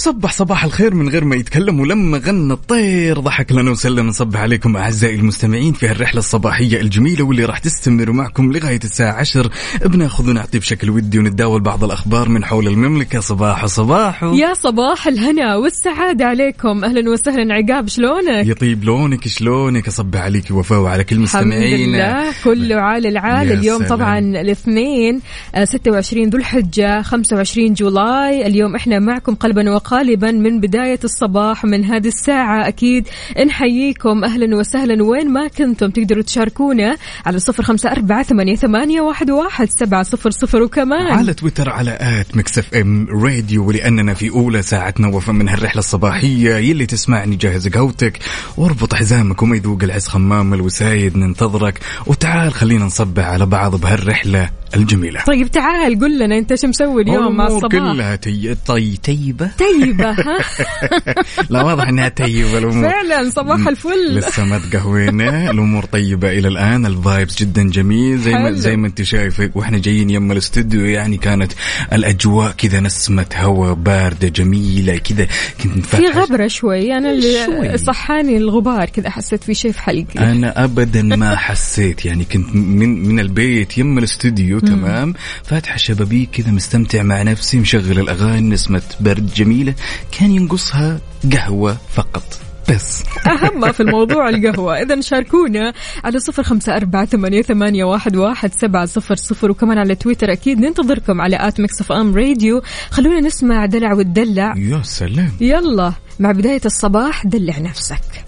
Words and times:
وصبح 0.00 0.32
صباح 0.32 0.64
الخير 0.64 0.94
من 0.94 1.08
غير 1.08 1.24
ما 1.24 1.36
يتكلم 1.36 1.80
ولما 1.80 2.18
غنى 2.18 2.52
الطير 2.52 3.18
ضحك 3.20 3.52
لنا 3.52 3.70
وسلم. 3.70 4.06
نصبح 4.06 4.40
عليكم 4.40 4.76
أعزائي 4.76 5.14
المستمعين 5.14 5.72
في 5.72 5.88
هالرحلة 5.88 6.18
الصباحية 6.18 6.80
الجميلة 6.80 7.24
واللي 7.24 7.44
راح 7.44 7.58
تستمر 7.58 8.12
معكم 8.12 8.52
لغاية 8.52 8.80
الساعة 8.84 9.12
10 9.12 9.50
بناخذ 9.84 10.30
ونعطي 10.30 10.58
بشكل 10.58 10.90
ودي 10.90 11.18
ونتداول 11.18 11.60
بعض 11.60 11.84
الأخبار 11.84 12.28
من 12.28 12.44
حول 12.44 12.66
المملكة. 12.66 13.20
صباح 13.20 13.66
صباح. 13.66 14.22
يا 14.22 14.54
صباح 14.54 15.06
الهنا 15.06 15.56
والسعادة 15.56 16.24
عليكم. 16.24 16.84
أهلا 16.84 17.10
وسهلا. 17.10 17.54
عقاب 17.54 17.88
شلونك؟ 17.88 18.46
يطيب 18.46 18.84
لونك 18.84 19.28
شلونك؟ 19.28 19.88
أصبح 19.88 20.20
عليك 20.20 20.50
وفاء 20.50 20.78
وعلى 20.80 21.04
كل 21.04 21.16
الحمد 21.16 21.44
مستمعينا 21.44 22.22
لله. 22.22 22.34
كله 22.44 22.76
عال 22.76 23.06
العال 23.06 23.48
يا 23.48 23.54
اليوم 23.54 23.78
سلام. 23.78 23.90
طبعا 23.90 24.18
الاثنين 24.18 25.20
آه، 25.54 25.64
26 25.64 26.28
ذو 26.30 26.38
الحجة 26.38 27.02
25 27.02 27.74
July. 27.74 28.46
اليوم 28.46 28.76
إحنا 28.76 28.98
معكم 28.98 29.34
قلبا 29.34 29.70
وقالبا 29.90 30.30
من 30.30 30.60
بداية 30.60 30.98
الصباح 31.04 31.64
من 31.64 31.84
هذه 31.84 32.08
الساعة. 32.08 32.68
أكيد 32.68 33.08
نحييكم. 33.46 34.24
أهلا 34.24 34.56
وسهلا. 34.56 35.02
وين 35.04 35.30
ما 35.30 35.48
كنتم 35.48 35.90
تقدروا 35.90 36.22
تشاركونا 36.22 36.96
على 37.26 37.38
صفر 37.38 37.62
خمسة 37.62 37.92
أربعة 37.92 38.22
ثمانية, 38.22 38.56
ثمانية 38.56 39.00
واحد, 39.00 39.30
واحد 39.30 39.70
سبعة 39.70 40.02
صفر 40.02 40.30
صفر. 40.30 40.62
وكمان 40.62 41.06
على 41.06 41.34
تويتر 41.34 41.70
على 41.70 41.98
at 42.00 42.36
Mix 42.36 42.58
FM 42.58 43.06
Radio 43.22 43.68
ولأننا 43.68 44.14
في 44.14 44.30
أولى 44.30 44.62
ساعتنا 44.62 45.08
وفا 45.08 45.32
من 45.32 45.48
هالرحلة 45.48 45.78
الصباحية. 45.78 46.56
يلي 46.56 46.86
تسمعني 46.86 47.36
جهز 47.36 47.68
قهوتك 47.68 48.18
واربط 48.56 48.94
حزامك 48.94 49.42
وما 49.42 49.56
يذوق 49.56 49.82
العز 49.82 50.06
خمام 50.06 50.54
الوسايد 50.54 51.16
ننتظرك 51.16 51.80
وتعال 52.06 52.52
خلينا 52.52 52.84
نصبح 52.84 53.24
على 53.24 53.46
بعض 53.46 53.80
بهالرحلة 53.80 54.50
الجميلة. 54.76 55.20
طيب 55.26 55.50
تعال 55.50 56.00
قل 56.00 56.18
لنا 56.18 56.38
أنت 56.38 56.54
شو 56.54 56.66
مسوي 56.66 57.02
اليوم 57.02 57.36
مع 57.36 57.46
الصباح؟ 57.46 57.70
كلها 57.70 58.16
تي... 58.16 58.54
طي... 58.66 58.96
تيبة 58.96 59.50
طيبة. 59.58 59.79
ها؟ 59.82 60.38
لا 61.50 61.62
واضح 61.62 61.88
إنها 61.88 62.08
تيبة 62.08 62.58
الأمور. 62.58 62.90
فعلا 62.90 63.30
صباح 63.30 63.68
الفل. 63.68 64.14
لسه 64.14 64.44
ما 64.44 64.58
تقهوينا. 64.58 65.50
الأمور 65.50 65.84
طيبة 65.84 66.30
إلى 66.30 66.48
الآن 66.48 66.86
ال 66.86 66.95
vibes 66.95 67.38
جدا 67.38 67.70
جميل. 67.70 68.18
زي 68.18 68.32
ما. 68.32 68.52
زي 68.52 68.76
ما 68.76 68.86
أنت 68.86 69.02
شايفة 69.02 69.50
وإحنا 69.54 69.78
جايين 69.78 70.10
يم 70.10 70.32
الاستوديو 70.32 70.84
يعني 70.84 71.16
كانت 71.16 71.52
الأجواء 71.92 72.52
كذا 72.52 72.80
نسمة 72.80 73.26
هواء 73.34 73.74
باردة 73.74 74.28
جميلة 74.28 74.96
كذا. 74.96 75.26
كنت 75.62 75.86
في 75.86 76.06
غبرة 76.06 76.46
شوي. 76.46 76.96
أنا 76.96 77.10
اللي 77.10 77.44
شوي. 77.46 77.78
صحاني 77.78 78.36
الغبار 78.36 78.88
كذا 78.88 79.10
حسيت 79.10 79.44
في 79.44 79.54
شيء 79.54 79.72
في 79.72 79.82
حلقي. 79.82 80.18
أنا 80.18 80.64
ابدا 80.64 81.02
ما 81.02 81.36
حسيت. 81.36 82.04
يعني 82.04 82.24
كنت 82.24 82.54
من 82.54 83.08
من 83.08 83.20
البيت 83.20 83.78
يم 83.78 83.98
الاستوديو 83.98 84.58
تمام. 84.58 85.14
فاتح 85.44 85.74
الشبابيك 85.74 86.30
كذا 86.30 86.50
مستمتع 86.50 87.02
مع 87.02 87.22
نفسي 87.22 87.58
مشغل 87.58 87.98
الأغاني 87.98 88.50
نسمة 88.50 88.82
برد 89.00 89.30
جميله 89.70 90.10
كان 90.18 90.30
ينقصها 90.30 91.00
قهوة 91.32 91.76
فقط. 91.94 92.40
بس. 92.70 93.02
أهم 93.26 93.60
ما 93.60 93.72
في 93.72 93.80
الموضوع 93.80 94.28
القهوة. 94.28 94.82
إذا 94.82 95.00
شاركونا 95.00 95.72
على 96.04 96.18
صفر 96.18 96.42
خمسة 96.42 96.76
أربعة 96.76 97.04
ثمانية, 97.04 97.42
ثمانية 97.42 97.84
واحد, 97.84 98.16
واحد 98.16 98.54
سبعة 98.54 98.86
صفر 98.86 99.14
صفر 99.14 99.50
وكمان 99.50 99.78
على 99.78 99.94
تويتر 99.94 100.32
أكيد 100.32 100.60
ننتظركم 100.60 101.20
على 101.20 101.48
at 101.48 101.60
Mix 101.60 101.80
FM 101.80 102.14
Radio. 102.16 102.62
خلونا 102.90 103.20
نسمع 103.20 103.66
دلع 103.66 103.92
والدلع 103.92 104.54
يا 104.56 104.82
سلام. 104.82 105.32
يلا 105.40 105.92
مع 106.18 106.32
بداية 106.32 106.60
الصباح 106.64 107.26
دلع 107.26 107.58
نفسك. 107.58 108.24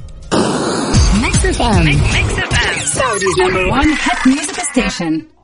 Mix 1.22 1.37
FM. 1.59 1.84
Mix 2.17 2.28
FM. 2.50 2.75
Saudi's 2.99 3.37
number 3.43 3.65
one 3.78 3.91
hit 4.05 4.21
music 4.27 5.42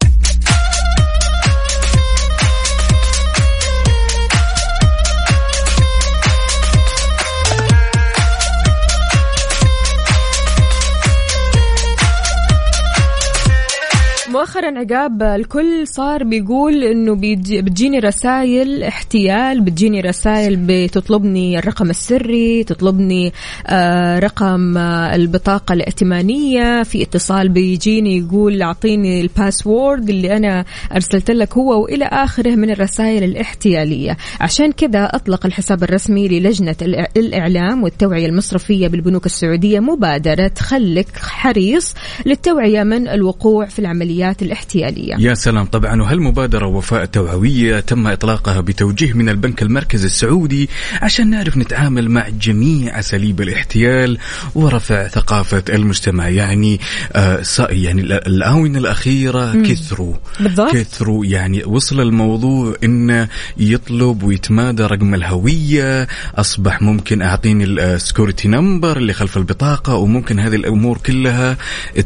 مؤخرا 14.48 14.78
عقاب 14.78 15.22
الكل 15.22 15.86
صار 15.88 16.24
بيقول 16.24 16.84
إنه 16.84 17.14
بتجيني 17.20 17.98
رسائل 17.98 18.82
احتيال 18.82 19.60
بتجيني 19.60 20.00
رسائل 20.00 20.56
بتطلبني 20.66 21.58
الرقم 21.58 21.90
السري 21.90 22.64
تطلبني 22.64 23.32
آه 23.66 24.18
رقم 24.18 24.76
آه 24.78 25.14
البطاقة 25.14 25.72
الائتمانية. 25.72 26.82
في 26.82 27.02
اتصال 27.02 27.48
بيجيني 27.48 28.18
يقول 28.18 28.62
أعطيني 28.62 29.20
الباسورد 29.20 30.08
اللي 30.10 30.36
أنا 30.36 30.64
أرسلت 30.94 31.30
لك 31.30 31.54
هو 31.58 31.82
وإلى 31.82 32.04
آخره 32.04 32.54
من 32.54 32.70
الرسائل 32.70 33.24
الاحتيالية. 33.24 34.16
عشان 34.40 34.72
كذا 34.72 35.04
أطلق 35.04 35.46
الحساب 35.46 35.82
الرسمي 35.82 36.28
الإع- 36.82 37.10
الإعلام 37.16 37.82
والتوعية 37.82 38.26
المصرفية 38.26 38.88
بالبنوك 38.88 39.26
السعودية 39.26 39.80
مبادرة 39.80 40.50
خلك 40.58 41.08
حريص 41.16 41.94
للتوعية 42.26 42.82
من 42.82 43.08
الوقوع 43.08 43.66
في 43.66 43.78
العمليات 43.78 44.37
الاحتيالية. 44.42 45.14
يا 45.18 45.34
سلام. 45.34 45.64
طبعا 45.66 46.02
وهالمبادرة 46.02 46.66
وفاء 46.66 47.04
توعوية 47.04 47.80
تم 47.80 48.06
إطلاقها 48.06 48.60
بتوجيه 48.60 49.12
من 49.12 49.28
البنك 49.28 49.62
المركزي 49.62 50.06
السعودي 50.06 50.68
عشان 51.02 51.30
نعرف 51.30 51.56
نتعامل 51.56 52.08
مع 52.10 52.28
جميع 52.28 52.98
أساليب 52.98 53.40
الاحتيال 53.40 54.18
ورفع 54.54 55.08
ثقافة 55.08 55.62
المجتمع؟ 55.68 56.28
يعني 56.28 56.80
آه 57.12 57.42
يعني 57.70 58.00
ال- 58.00 58.12
الآونة 58.12 58.78
الأخيرة 58.78 59.62
كثروا. 59.62 60.14
بالضبط. 60.40 60.72
كثروا. 60.72 61.26
يعني 61.26 61.64
وصل 61.64 62.00
الموضوع 62.00 62.74
إنه 62.84 63.28
يطلب 63.56 64.22
ويتمادى 64.22 64.82
رقم 64.82 65.14
الهوية 65.14 66.08
أصبح 66.34 66.82
ممكن 66.82 67.22
أعطيني 67.22 67.64
ال 67.64 67.74
security 67.74 68.48
number 68.48 68.96
اللي 68.96 69.12
خلف 69.12 69.36
البطاقة 69.36 69.94
وممكن 69.94 70.40
هذه 70.40 70.54
الأمور 70.56 70.98
كلها 70.98 71.56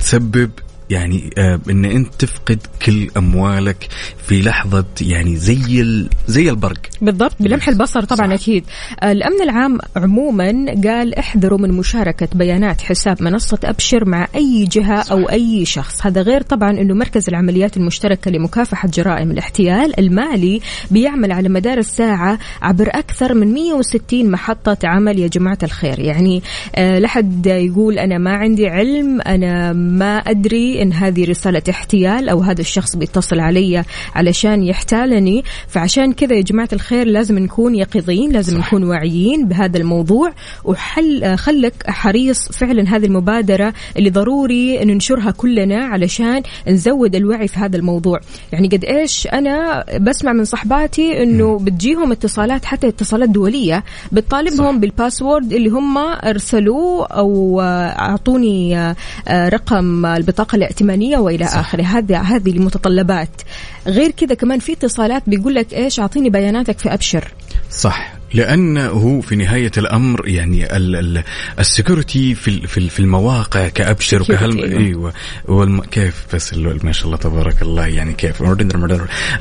تسبب 0.00 0.50
يعني 0.93 1.31
آه 1.39 1.61
إن 1.71 1.85
أنت 1.85 2.15
تفقد 2.19 2.59
كل 2.87 3.09
أموالك 3.17 3.89
في 4.27 4.43
لحظة 4.43 4.85
يعني 5.01 5.37
زي 5.37 5.81
ال- 5.81 6.09
زي 6.29 6.51
البرق. 6.51 6.79
بالضبط 7.03 7.37
بلمح 7.41 7.69
البصر 7.69 8.05
طبعا 8.05 8.27
صح. 8.27 8.33
أكيد. 8.33 8.65
آه، 9.03 9.13
الأمن 9.13 9.43
العام 9.43 9.79
عموما 9.97 10.47
قال 10.85 11.15
احذروا 11.15 11.59
من 11.59 11.73
مشاركة 11.73 12.29
بيانات 12.35 12.81
حساب 12.83 13.23
منصة 13.23 13.59
أبشر 13.65 14.09
مع 14.09 14.29
أي 14.35 14.65
جهة 14.73 15.05
أو 15.11 15.31
أي 15.31 15.65
شخص. 15.65 16.07
هذا 16.07 16.23
غير 16.23 16.43
طبعا 16.43 16.71
إنه 16.71 16.95
مركز 16.95 17.29
العمليات 17.29 17.77
المشتركة 17.77 18.31
لمكافحة 18.31 18.89
جرائم 18.89 19.31
الاحتيال 19.31 20.01
المالي 20.01 20.61
بيعمل 20.91 21.33
على 21.33 21.49
مدار 21.49 21.79
الساعة 21.79 22.39
عبر 22.63 22.89
أكثر 22.89 23.35
من 23.35 23.55
160 23.55 24.31
محطة 24.31 24.77
عمل 24.85 25.19
يا 25.19 25.27
جماعة 25.29 25.59
الخير. 25.63 25.99
يعني 26.01 26.43
آه، 26.75 26.99
لحد 26.99 27.47
يقول 27.47 27.99
أنا 27.99 28.19
ما 28.19 28.31
عندي 28.33 28.67
علم 28.69 29.21
أنا 29.21 29.73
ما 29.73 30.17
أدري 30.17 30.81
إن 30.82 30.93
هذه 30.93 31.31
رسالة 31.31 31.62
احتيال 31.70 32.28
أو 32.28 32.41
هذا 32.41 32.60
الشخص 32.60 32.97
بيتصل 32.97 33.41
علي 33.41 33.84
علشان 34.15 34.62
يحتالني. 34.62 35.44
فعشان 35.69 36.12
كذا 36.12 36.37
يا 36.37 36.43
جماعة 36.43 36.69
الخير 36.73 37.06
لازم 37.06 37.38
نكون 37.38 37.75
يقظين 37.75 38.32
لازم 38.32 38.61
صح. 38.61 38.67
نكون 38.67 38.84
واعيين 38.84 39.49
بهذا 39.49 39.79
الموضوع. 39.79 40.32
وحل 40.64 41.25
آه، 41.25 41.37
خلك 41.37 41.75
حريص 41.87 42.52
فعلا 42.52 42.96
هذه 42.96 43.06
المبادرة 43.06 43.75
اللي 43.96 44.11
ضروري 44.11 44.84
ننشرها 44.84 45.31
كلنا 45.31 45.84
علشان 45.84 46.43
نزود 46.69 47.14
الوعي 47.14 47.49
في 47.49 47.58
هذا 47.58 47.76
الموضوع. 47.76 48.20
يعني 48.52 48.69
قد 48.69 48.85
إيش 48.85 49.26
أنا 49.26 49.85
بسمع 50.00 50.32
من 50.32 50.44
صحباتي 50.44 51.23
إنه 51.23 51.58
بتجيهم 51.58 52.12
اتصالات 52.12 52.64
حتى 52.64 52.88
اتصالات 52.88 53.28
دولية 53.28 53.85
بتطالبهم 54.12 54.81
بالباسورد 54.81 55.52
اللي 55.52 55.69
هم 55.69 55.99
أرسلوه 55.99 57.06
أو 57.06 57.61
آه، 57.61 57.88
أعطوني 57.88 58.78
آه، 58.78 59.49
رقم 59.49 60.06
البطاقة 60.06 60.56
الائتمانية 60.73 61.19
وإلى 61.19 61.45
آخره. 61.45 61.83
هذه 61.83 62.21
هذه 62.21 62.51
المتطلبات. 62.51 63.43
غير 63.87 64.11
كذا 64.11 64.35
كمان 64.35 64.59
في 64.59 64.73
اتصالات 64.73 65.23
بيقول 65.27 65.55
لك 65.55 65.75
إيش؟ 65.75 66.01
أعطيني 66.01 66.31
بياناتك 66.31 66.79
في 66.79 66.95
ابشر 66.95 67.29
صح. 67.71 68.22
لأن 68.34 68.79
هو 68.79 69.20
في 69.20 69.37
نهاية 69.37 69.70
الأمر 69.79 70.29
يعني 70.29 70.76
ال- 70.76 70.96
ال- 70.96 71.25
ال 71.59 71.67
security 71.67 72.35
في 72.34 72.67
في 72.67 72.79
ال- 72.79 72.90
في 72.90 73.00
المواقع 73.00 73.69
كأبشر 73.69 74.23
وكهل 74.23 74.58
أيوة. 74.64 74.81
إيوه. 74.81 75.12
والم... 75.44 75.81
كيف 75.81 76.25
بس 76.34 76.55
ما 76.55 76.93
شاء 76.93 77.06
الله 77.06 77.17
تبارك 77.17 77.62
الله 77.62 77.87
يعني 77.87 78.12
كيف. 78.12 78.43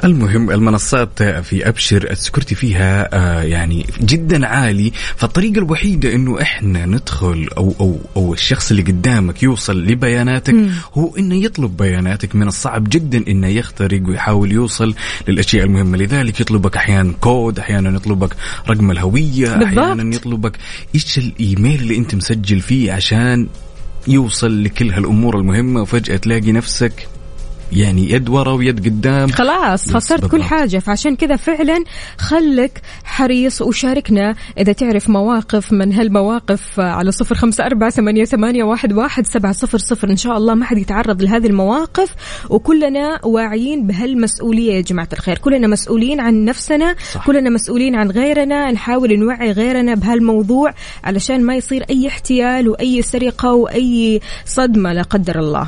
المهم 0.03 0.51
المنصات 0.51 1.23
في 1.23 1.67
أبشر 1.67 2.11
ال 2.11 2.16
security 2.16 2.55
فيها 2.55 3.09
آه، 3.13 3.43
يعني 3.43 3.85
جدا 4.01 4.47
عالي. 4.47 4.91
فالطريقة 5.15 5.57
الوحيدة 5.59 6.13
إنه 6.15 6.41
إحنا 6.41 6.85
ندخل 6.85 7.49
أو 7.57 7.75
أو 7.79 7.99
أو 8.15 8.33
الشخص 8.33 8.71
اللي 8.71 8.83
قدامك 8.83 9.43
يوصل 9.43 9.83
لبياناتك 9.85 10.55
هو 10.93 11.15
إنه 11.17 11.35
يطلب 11.35 11.77
بياناتك. 11.77 12.35
من 12.35 12.47
الصعب 12.47 12.89
جدا 12.89 13.23
إنه 13.27 13.47
يخترق 13.47 14.01
ويحاول 14.07 14.51
يوصل 14.51 14.93
للأشياء 15.27 15.65
المهمة. 15.65 15.97
لذلك 15.97 16.39
يطلبك 16.39 16.77
أحيانا 16.77 17.13
كود 17.21 17.59
أحيانا 17.59 17.95
يطلبك 17.95 18.35
رقم 18.69 18.80
الهوية 18.89 19.55
بالضبط. 19.55 19.63
أحيانا 19.63 20.15
يطلبك 20.15 20.57
إيش 20.95 21.17
الإيميل 21.17 21.81
اللي 21.81 21.97
أنت 21.97 22.15
مسجل 22.15 22.61
فيه 22.61 22.93
عشان 22.93 23.47
يوصل 24.07 24.63
لكل 24.63 24.91
هالأمور 24.91 25.39
المهمة 25.39 25.81
وفجأة 25.81 26.17
تلاقي 26.17 26.51
نفسك 26.51 27.07
يعني 27.71 28.11
يد 28.11 28.29
ورا 28.29 28.51
ويد 28.51 28.85
قدام. 28.85 29.27
خلاص 29.27 29.93
خسرت 29.93 30.31
كل. 30.31 30.43
حاجة. 30.43 30.77
فعشان 30.77 31.15
كذا 31.15 31.35
فعلا 31.35 31.83
خلك 32.17 32.81
حريص 33.03 33.61
وشاركنا. 33.61 34.35
إذا 34.57 34.73
تعرف 34.73 35.09
مواقف 35.09 35.73
من 35.73 35.93
هالمواقف 35.93 36.79
على 36.79 37.11
صفر 37.11 37.35
خمسة 37.35 37.65
أربعة 37.65 37.89
ثمانية, 37.89 38.25
ثمانية 38.25 38.63
واحد, 38.63 38.93
واحد 38.93 39.27
سبعة 39.27 39.51
صفر 39.51 39.77
صفر. 39.77 40.09
إن 40.09 40.17
شاء 40.17 40.37
الله 40.37 40.53
ما 40.53 40.65
حد 40.65 40.77
يتعرض 40.77 41.23
لهذه 41.23 41.47
المواقف. 41.47 42.15
وكلنا 42.49 43.19
واعيين 43.25 43.87
بهالمسؤولية 43.87 44.73
يا 44.73 44.81
جماعة 44.81 45.09
الخير. 45.13 45.37
كلنا 45.37 45.67
مسؤولين 45.67 46.19
عن 46.19 46.45
نفسنا. 46.45 46.95
صح. 47.13 47.25
كلنا 47.25 47.49
مسؤولين 47.49 47.95
عن 47.95 48.11
غيرنا. 48.11 48.71
نحاول 48.71 49.19
نوعي 49.19 49.51
غيرنا 49.51 49.95
بهالموضوع 49.95 50.73
علشان 51.03 51.43
ما 51.43 51.55
يصير 51.55 51.85
أي 51.89 52.07
احتيال 52.07 52.69
وأي 52.69 53.01
سرقة 53.01 53.53
وأي 53.53 54.21
صدمة 54.45 54.93
لا 54.93 55.01
قدر 55.01 55.39
الله. 55.39 55.67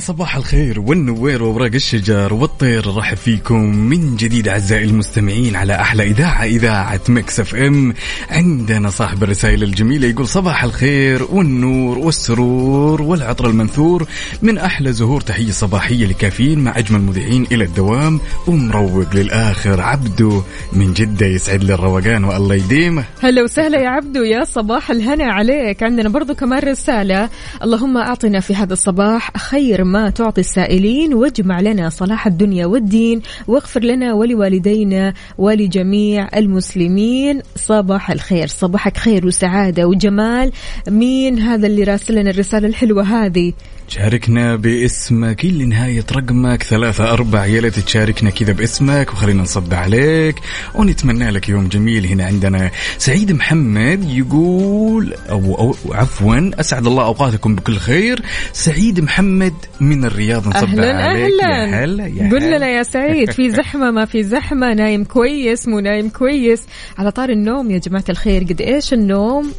صباح 0.00 0.36
الخير 0.36 0.80
والنوير 0.80 1.42
وورق 1.42 1.74
الشجر 1.74 2.34
والطير 2.34 2.96
رحب 2.96 3.16
فيكم 3.16 3.74
من 3.74 4.16
جديد 4.16 4.48
أعزائي 4.48 4.84
المستمعين 4.84 5.56
على 5.56 5.74
أحلى 5.74 6.02
إذاعة 6.02 6.44
إذاعة 6.44 7.00
مكس 7.08 7.40
إف 7.40 7.54
إم. 7.54 7.94
عندنا 8.30 8.90
صاحب 8.90 9.22
الرسائل 9.22 9.62
الجميلة 9.62 10.08
يقول 10.08 10.28
صباح 10.28 10.64
الخير 10.64 11.22
والنور 11.30 11.98
والسرور 11.98 13.02
والعطر 13.02 13.46
المنثور. 13.46 14.06
من 14.42 14.58
أحلى 14.58 14.92
زهور 14.92 15.20
تحية 15.20 15.50
صباحية 15.50 16.06
لكافيين 16.06 16.58
مع 16.58 16.78
أجمل 16.78 17.00
مذيعين 17.00 17.46
إلى 17.52 17.64
الدوام 17.64 18.20
ومروق 18.46 19.14
للآخر 19.14 19.80
عبده 19.80 20.42
من 20.72 20.92
جدة 20.92 21.26
يسعد 21.26 21.64
لي 21.64 21.74
الروقان 21.74 22.24
والله 22.24 22.54
يديمه. 22.54 23.04
هلا 23.22 23.42
وسهلا 23.42 23.80
يا 23.80 23.88
عبدو 23.88 24.22
يا 24.22 24.44
صباح 24.44 24.90
الهنا 24.90 25.32
عليك. 25.32 25.82
عندنا 25.82 26.08
برضو 26.08 26.34
كمان 26.34 26.62
رسالة. 26.62 27.28
اللهم 27.62 27.96
أعطنا 27.96 28.40
في 28.40 28.54
هذا 28.54 28.72
الصباح 28.72 29.36
خير 29.36 29.89
ما 29.90 30.10
تعطي 30.10 30.40
السائلين 30.40 31.14
واجمع 31.14 31.60
لنا 31.60 31.88
صلاح 31.88 32.26
الدنيا 32.26 32.66
والدين 32.66 33.22
واغفر 33.48 33.84
لنا 33.84 34.12
ولوالدينا 34.12 35.14
ولجميع 35.38 36.28
المسلمين. 36.36 37.40
صباح 37.56 38.10
الخير 38.10 38.46
صباحك 38.46 38.96
خير 38.96 39.26
وسعادة 39.26 39.86
وجمال. 39.86 40.52
مين 40.88 41.38
هذا 41.38 41.66
اللي 41.66 41.84
راسل 41.84 42.14
لنا 42.14 42.30
الرسالة 42.30 42.68
الحلوة 42.68 43.02
هذه؟ 43.02 43.52
شاركنا 43.90 44.56
باسمك 44.56 45.44
اللي 45.44 45.64
نهاية 45.64 46.04
رقمك. 46.12 46.62
ثلاثة 46.62 47.12
أربعة 47.12 47.44
يا 47.46 47.60
ليت 47.60 47.78
تشاركنا 47.78 48.30
كذا 48.30 48.52
باسمك 48.52 49.12
وخلينا 49.12 49.42
نصب 49.42 49.74
عليك. 49.74 50.34
ونتمنى 50.74 51.30
لك 51.30 51.48
يوم 51.48 51.68
جميل. 51.68 52.06
هنا 52.06 52.24
عندنا 52.24 52.70
سعيد 52.98 53.32
محمد 53.32 54.04
يقول 54.04 55.14
أو, 55.30 55.54
أو 55.58 55.74
عفوا 55.94 56.50
أسعد 56.60 56.86
الله 56.86 57.04
أوقاتكم 57.04 57.54
بكل 57.54 57.76
خير. 57.76 58.22
سعيد 58.52 59.00
محمد 59.00 59.54
من 59.80 60.04
الرياض 60.04 60.48
نصب 60.48 60.54
أهلا 60.54 61.04
عليك. 61.04 61.42
أهلا 61.42 61.66
يا 61.66 61.84
هلا 61.84 62.06
يا 62.06 62.30
قل 62.30 62.42
هلا. 62.42 62.56
لنا 62.56 62.68
يا 62.68 62.82
سعيد 62.82 63.30
في 63.30 63.50
زحمة 63.50 63.90
ما 63.90 64.04
في 64.04 64.22
زحمة. 64.22 64.74
نايم 64.74 65.04
كويس 65.04 65.68
مو 65.68 65.80
نايم 65.80 66.08
كويس. 66.08 66.62
على 66.98 67.10
طار 67.10 67.30
النوم 67.30 67.70
يا 67.70 67.78
جماعة 67.78 68.04
الخير 68.08 68.42
قد 68.44 68.60
إيش 68.60 68.92
النوم 68.92 69.52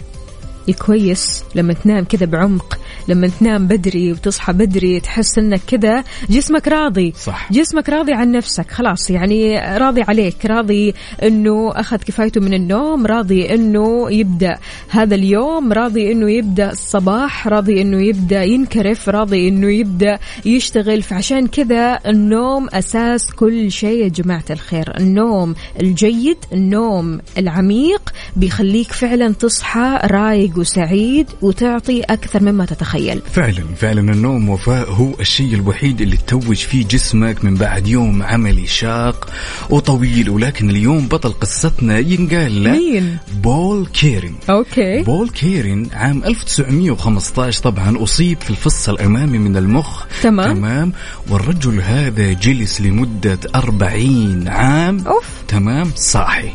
كويس 0.86 1.44
لما 1.56 1.74
تنام 1.74 2.04
كذا 2.04 2.26
بعمق؟ 2.26 2.80
لما 3.08 3.28
تنام 3.28 3.68
بدري 3.68 4.12
وتصحى 4.12 4.54
بدري 4.54 5.00
تحس 5.00 5.38
إنك 5.38 5.62
كذا 5.68 6.04
جسمك 6.30 6.68
راضي. 6.68 7.14
صح. 7.18 7.52
جسمك 7.52 7.90
راضي 7.90 8.14
عن 8.14 8.32
نفسك. 8.32 8.72
خلاص 8.72 9.10
يعني 9.10 9.60
راضي 9.78 10.02
عليك 10.02 10.46
راضي 10.46 10.94
إنه 11.24 11.72
أخذ 11.76 11.98
كفايته 11.98 12.42
من 12.42 12.54
النوم 12.54 13.06
راضي 13.06 13.56
إنه 13.56 14.12
يبدأ 14.12 14.58
هذا 14.90 15.16
اليوم 15.16 15.74
راضي 15.74 16.12
إنه 16.12 16.32
يبدأ 16.32 16.72
الصباح 16.72 17.48
راضي 17.48 17.82
إنه 17.82 18.02
يبدأ 18.02 18.44
ينكرف 18.44 19.10
راضي 19.10 19.48
إنه 19.48 19.72
يبدأ 19.72 20.20
يشتغل. 20.46 21.02
فعشان 21.02 21.48
كذا 21.48 22.00
النوم 22.08 22.68
أساس 22.74 23.34
كل 23.34 23.72
شيء 23.72 24.04
يا 24.04 24.08
جماعة 24.08 24.46
الخير. 24.50 24.98
النوم 25.00 25.56
الجيد 25.82 26.38
النوم 26.54 27.20
العميق 27.38 28.14
بيخليك 28.36 28.92
فعلا 28.92 29.34
تصحى 29.34 30.00
رايق 30.04 30.58
وسعيد 30.58 31.30
وتعطي 31.42 32.02
أكثر 32.02 32.44
مما 32.44 32.66
تتخيل. 32.66 32.91
فعلا 33.34 33.64
فعلا 33.76 34.14
النوم 34.14 34.50
وفاء 34.50 34.92
هو 34.92 35.14
الشيء 35.20 35.54
الوحيد 35.54 36.02
اللي 36.02 36.18
تتوج 36.18 36.56
فيه 36.56 36.86
جسمك 36.88 37.46
من 37.46 37.56
بعد 37.56 37.88
يوم 37.88 38.24
عملي 38.24 38.68
شاق 38.68 39.30
وطويل 39.70 40.30
ولكن 40.30 40.70
اليوم 40.70 41.08
بطل 41.08 41.30
قصتنا 41.30 42.00
ينقال 42.00 42.64
له 42.64 42.72
مين؟ 42.72 43.18
بول 43.44 43.88
كيرن. 43.88 44.36
أوكي. 44.50 45.04
بول 45.04 45.30
كيرن 45.30 45.88
عام 45.94 46.24
1915 46.24 47.62
طبعا 47.64 48.04
أصيب 48.04 48.42
في 48.42 48.50
الفص 48.50 48.90
الأمامي 48.90 49.38
من 49.38 49.58
المخ. 49.58 50.06
تمام. 50.24 50.58
تمام. 50.58 50.94
والرجل 51.30 51.82
هذا 51.82 52.34
جلس 52.34 52.82
لمدة 52.82 53.40
40 53.56 54.48
عام. 54.48 55.00
أوف. 55.08 55.26
تمام. 55.48 55.92
صاحي. 55.96 56.50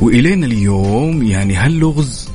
وإلينا 0.00 0.46
اليوم 0.46 1.22
يعني 1.22 1.54
هاللغز 1.54 2.31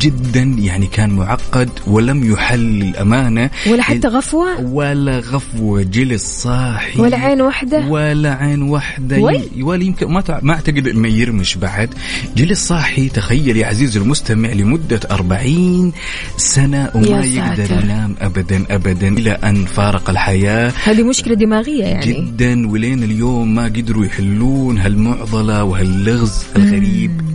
جدا 0.00 0.42
يعني 0.42 0.86
كان 0.86 1.10
معقد 1.10 1.70
ولم 1.86 2.32
يحل 2.32 2.58
للأمانة 2.58 3.50
ولا 3.66 3.82
حتى 3.82 4.08
غفوة؟ 4.08 4.60
ولا 4.60 5.18
غفوة 5.18 5.82
جلس 5.82 6.42
صاحي. 6.42 7.00
ولا 7.00 7.16
عين 7.16 7.40
واحدة؟ 7.40 7.86
ولا 7.86 8.34
عين 8.34 8.62
واحدة 8.62 9.18
ولا 9.60 9.84
يمكن 9.84 10.06
ما 10.06 10.22
ما 10.42 10.54
أعتقد 10.54 10.88
إنه 10.88 11.08
يرمش 11.08 11.56
بعد. 11.56 11.94
جلس 12.36 12.68
صاحي. 12.68 13.08
تخيل 13.08 13.56
يا 13.56 13.66
عزيزي 13.66 14.00
المستمع 14.00 14.48
لمدة 14.48 15.00
40 15.10 15.92
سنة 16.36 16.90
وما 16.94 17.24
يقدر. 17.24 17.82
ينام 17.82 18.14
ابدا 18.20 18.64
ابدا. 18.70 19.08
إلى 19.08 19.30
أن 19.30 19.64
فارق 19.64 20.10
الحياة. 20.10 20.72
هذه 20.84 21.02
مشكلة 21.02 21.34
دماغية 21.34 21.84
يعني. 21.84 22.06
جدا. 22.06 22.68
ولين 22.68 23.02
اليوم 23.02 23.54
ما 23.54 23.64
قدروا 23.64 24.04
يحلون 24.04 24.78
هالمعضلة 24.78 25.64
وهاللغز 25.64 26.44
الغريب. 26.56 27.33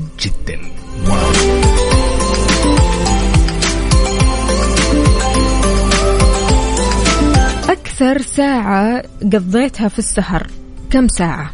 أكثر 8.02 8.22
ساعة 8.22 9.04
قضيتها 9.34 9.88
في 9.88 10.00
السهر. 10.00 10.48
كم 10.90 11.08
ساعة؟ 11.08 11.52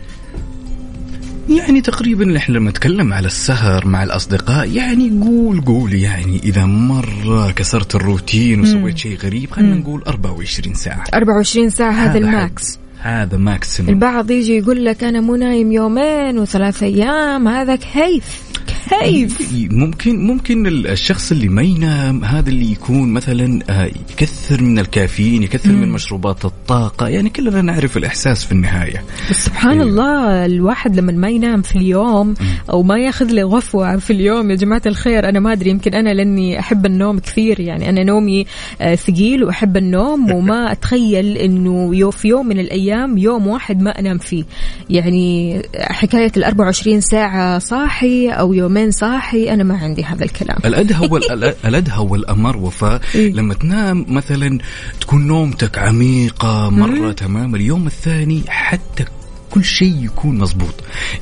يعني 1.50 1.82
تقريبا 1.82 2.38
إحنا 2.38 2.58
لما 2.58 2.70
نتكلم 2.70 3.14
على 3.14 3.28
السهر 3.28 3.88
مع 3.88 4.04
الأصدقاء 4.04 4.72
يعني 4.72 5.24
قول 5.24 5.62
قول 5.62 5.94
يعني 5.94 6.42
إذا 6.44 6.66
مرة 6.66 7.52
كسرت 7.52 7.96
الروتين 7.96 8.62
وسويت 8.62 8.98
شيء 8.98 9.18
غريب 9.18 9.52
خلينا 9.52 9.76
نقول 9.76 10.04
24 10.08 10.74
ساعة. 10.74 11.04
24 11.14 11.70
ساعة 11.70 11.92
هذا 11.92 12.10
هذا 12.10 12.18
ال 12.18 12.30
max. 12.30 12.80
هذا 13.02 13.38
maximum. 13.38 13.94
البعض 13.94 14.32
يجي 14.32 14.58
يقول 14.58 14.86
لك 14.86 15.04
أنا 15.04 15.22
مو 15.22 15.36
نايم 15.36 15.72
يومين 15.72 16.40
وثلاث 16.40 16.84
أيام 16.84 17.48
هذا 17.48 17.76
كيف؟ 17.76 18.42
كيف 18.90 19.54
ممكن 19.72 20.28
ممكن 20.28 20.68
الشخص 20.68 21.32
اللي 21.32 21.48
ما 21.48 21.62
ينام 21.62 22.24
هذا 22.24 22.50
اللي 22.50 22.72
يكون 22.72 23.14
مثلا 23.14 23.60
آه، 23.70 23.86
يكثر 23.86 24.62
من 24.62 24.80
الكافيين 24.80 25.44
يكثر 25.44 25.72
من 25.72 25.90
مشروبات 25.90 26.46
الطاقة 26.46 27.08
يعني 27.08 27.30
كلنا 27.30 27.62
نعرف 27.62 27.98
الإحساس 27.98 28.46
في 28.46 28.52
النهاية. 28.52 29.04
بس 29.30 29.46
سبحان 29.46 29.72
أيوة. 29.72 29.84
الله 29.84 30.46
الواحد 30.46 31.00
لما 31.00 31.12
ما 31.12 31.30
ينام 31.30 31.62
في 31.62 31.76
اليوم 31.76 32.34
أو 32.70 32.84
ما 32.84 32.98
ياخذ 32.98 33.32
له 33.32 33.44
غفوة 33.44 33.98
في 33.98 34.14
اليوم 34.14 34.52
يا 34.52 34.56
جماعة 34.56 34.82
الخير 34.86 35.30
أنا 35.30 35.40
ما 35.40 35.52
أدري 35.52 35.70
يمكن 35.70 35.94
أنا 35.94 36.10
لأني 36.10 36.60
أحب 36.60 36.86
النوم 36.86 37.20
كثير 37.20 37.60
يعني 37.60 37.90
أنا 37.90 38.04
نومي 38.04 38.46
آه، 38.82 38.96
ثقيل 38.96 39.44
وأحب 39.44 39.78
النوم 39.78 40.32
وما 40.36 40.72
أتخيل 40.72 41.38
إنه 41.38 41.96
يو 41.96 42.12
في 42.12 42.28
يوم 42.28 42.48
من 42.48 42.60
الأيام 42.60 43.18
يوم 43.18 43.48
واحد 43.48 43.82
ما 43.82 44.00
أنام 44.00 44.18
فيه. 44.18 44.44
يعني 44.90 45.62
حكاية 45.80 46.32
ال 46.38 46.44
24 46.44 47.02
ساعة 47.02 47.60
صاحي 47.60 48.30
أو 48.30 48.54
يومين 48.54 48.75
يومين 48.76 48.92
صاحي 48.92 49.54
أنا 49.54 49.64
ما 49.64 49.78
عندي 49.78 50.04
هذا 50.04 50.24
الكلام. 50.24 50.58
الأدهى 50.66 51.10
الأدهى 51.66 52.00
والأمر 52.00 52.58
وفاء. 52.58 53.02
إيه. 53.16 53.34
لما 53.34 53.54
تنام 53.54 54.06
مثلا 54.08 54.60
تكون 55.02 55.28
نومتك 55.28 55.78
عميقة 55.78 56.70
مرة 56.70 57.12
تمام 57.12 57.56
اليوم 57.56 57.88
الثاني 57.88 58.42
حتى 58.48 59.06
كل 59.52 59.64
شيء 59.64 59.96
يكون 60.04 60.38
مزبوط 60.38 60.74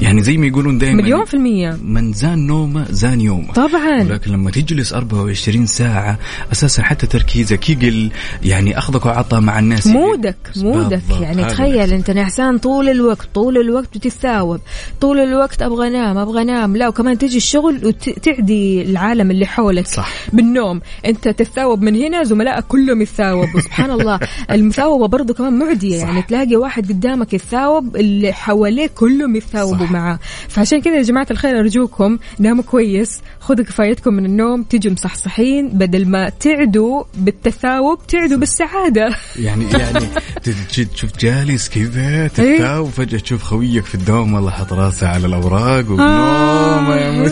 يعني 0.01 0.24
زي 0.24 0.38
ما 0.38 0.46
يقولون 0.48 0.77
دائما 0.77 1.01
مليون 1.01 1.25
في 1.25 1.34
المية. 1.34 1.77
من 1.84 2.13
زان 2.13 2.48
نومة 2.48 2.86
زان 2.89 3.22
يومة. 3.22 3.53
طبعا. 3.53 4.03
لكن 4.03 4.32
لما 4.32 4.51
تجلس 4.51 4.94
24 4.94 5.65
ساعة 5.65 6.20
أساسا 6.51 6.84
حتى 6.84 7.08
تركيزك 7.08 7.70
يقل 7.70 8.12
يعني 8.44 8.77
أخذك 8.77 9.06
وعطى 9.06 9.39
مع 9.39 9.60
الناس. 9.60 9.88
مودك 9.88 10.38
مودك. 10.56 11.01
بالضبط. 11.10 11.22
يعني 11.22 11.46
تخيل. 11.46 11.94
أنت 11.94 12.12
نعسان 12.12 12.58
طول 12.58 12.89
الوقت 12.89 13.27
طول 13.34 13.58
الوقت 13.58 13.98
بتتثاوب. 13.98 14.60
طول 15.01 15.20
الوقت 15.20 15.62
أبغى 15.62 15.88
أنام 15.88 16.18
أبغى 16.18 16.42
أنام. 16.42 16.77
لا 16.77 16.88
وكمان 16.88 17.18
تجي 17.18 17.38
الشغل 17.38 17.82
وتعدي 17.86 18.82
العالم 18.82 19.32
اللي 19.32 19.46
حولك 19.46 19.88
صح. 19.88 20.10
بالنوم. 20.34 20.82
أنت 21.06 21.27
تتثاوب 21.27 21.82
من 21.82 21.96
هنا 21.96 22.24
زملائك 22.24 22.65
كلهم 22.65 23.01
يتثاوبوا. 23.01 23.62
سبحان 23.62 23.92
الله. 24.00 24.20
المثاوبة 24.51 25.08
برضو 25.08 25.34
كمان 25.34 25.60
معدية. 25.60 25.98
يعني 25.98 26.22
تلاقي 26.22 26.56
واحد 26.56 26.89
قدامك 26.89 27.34
يتثاوب 27.34 27.96
اللي 28.13 28.34
حواليه 28.34 28.88
كلهم 28.88 29.36
يتثاوبوا. 29.36 29.88
معاه 29.88 30.20
فعشان 30.50 30.82
كذا 30.82 30.96
يا 30.96 31.01
جماعة 31.01 31.27
الخير 31.32 31.60
أرجوكم 31.60 32.20
ناموا 32.39 32.63
كويس 32.63 33.22
خذوا 33.39 33.65
كفايتكم 33.65 34.13
من 34.13 34.25
النوم 34.25 34.63
تيجوا 34.63 34.93
مصحصحين 34.93 35.70
بدل 35.70 36.08
ما 36.08 36.29
تعدوا 36.29 37.03
بالتثاوب 37.15 38.08
تعدوا 38.08 38.38
بالسعادة 38.38 39.15
يعني 39.39 39.65
يعني 39.72 40.08
تشوف 40.93 41.17
جالس 41.20 41.70
كذا 41.70 42.08
إيه. 42.10 42.27
تتثاوب 42.27 42.88
وفجأة 42.88 43.20
تشوف 43.20 43.43
خويك 43.43 43.86
في 43.86 43.96
الدوام 43.96 44.34
والله 44.34 44.51
حط 44.51 44.74
راسه 44.74 45.08
على 45.08 45.27
الأوراق 45.27 45.86
ونوم 45.89 47.29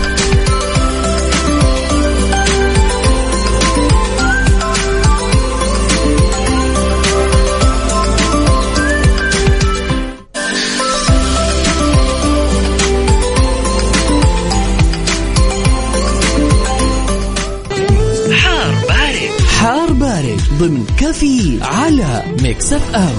ضمن 20.60 20.86
كفي 20.86 21.58
على 21.62 22.22
ميكس 22.42 22.72
اف 22.72 22.94
ام. 22.94 23.16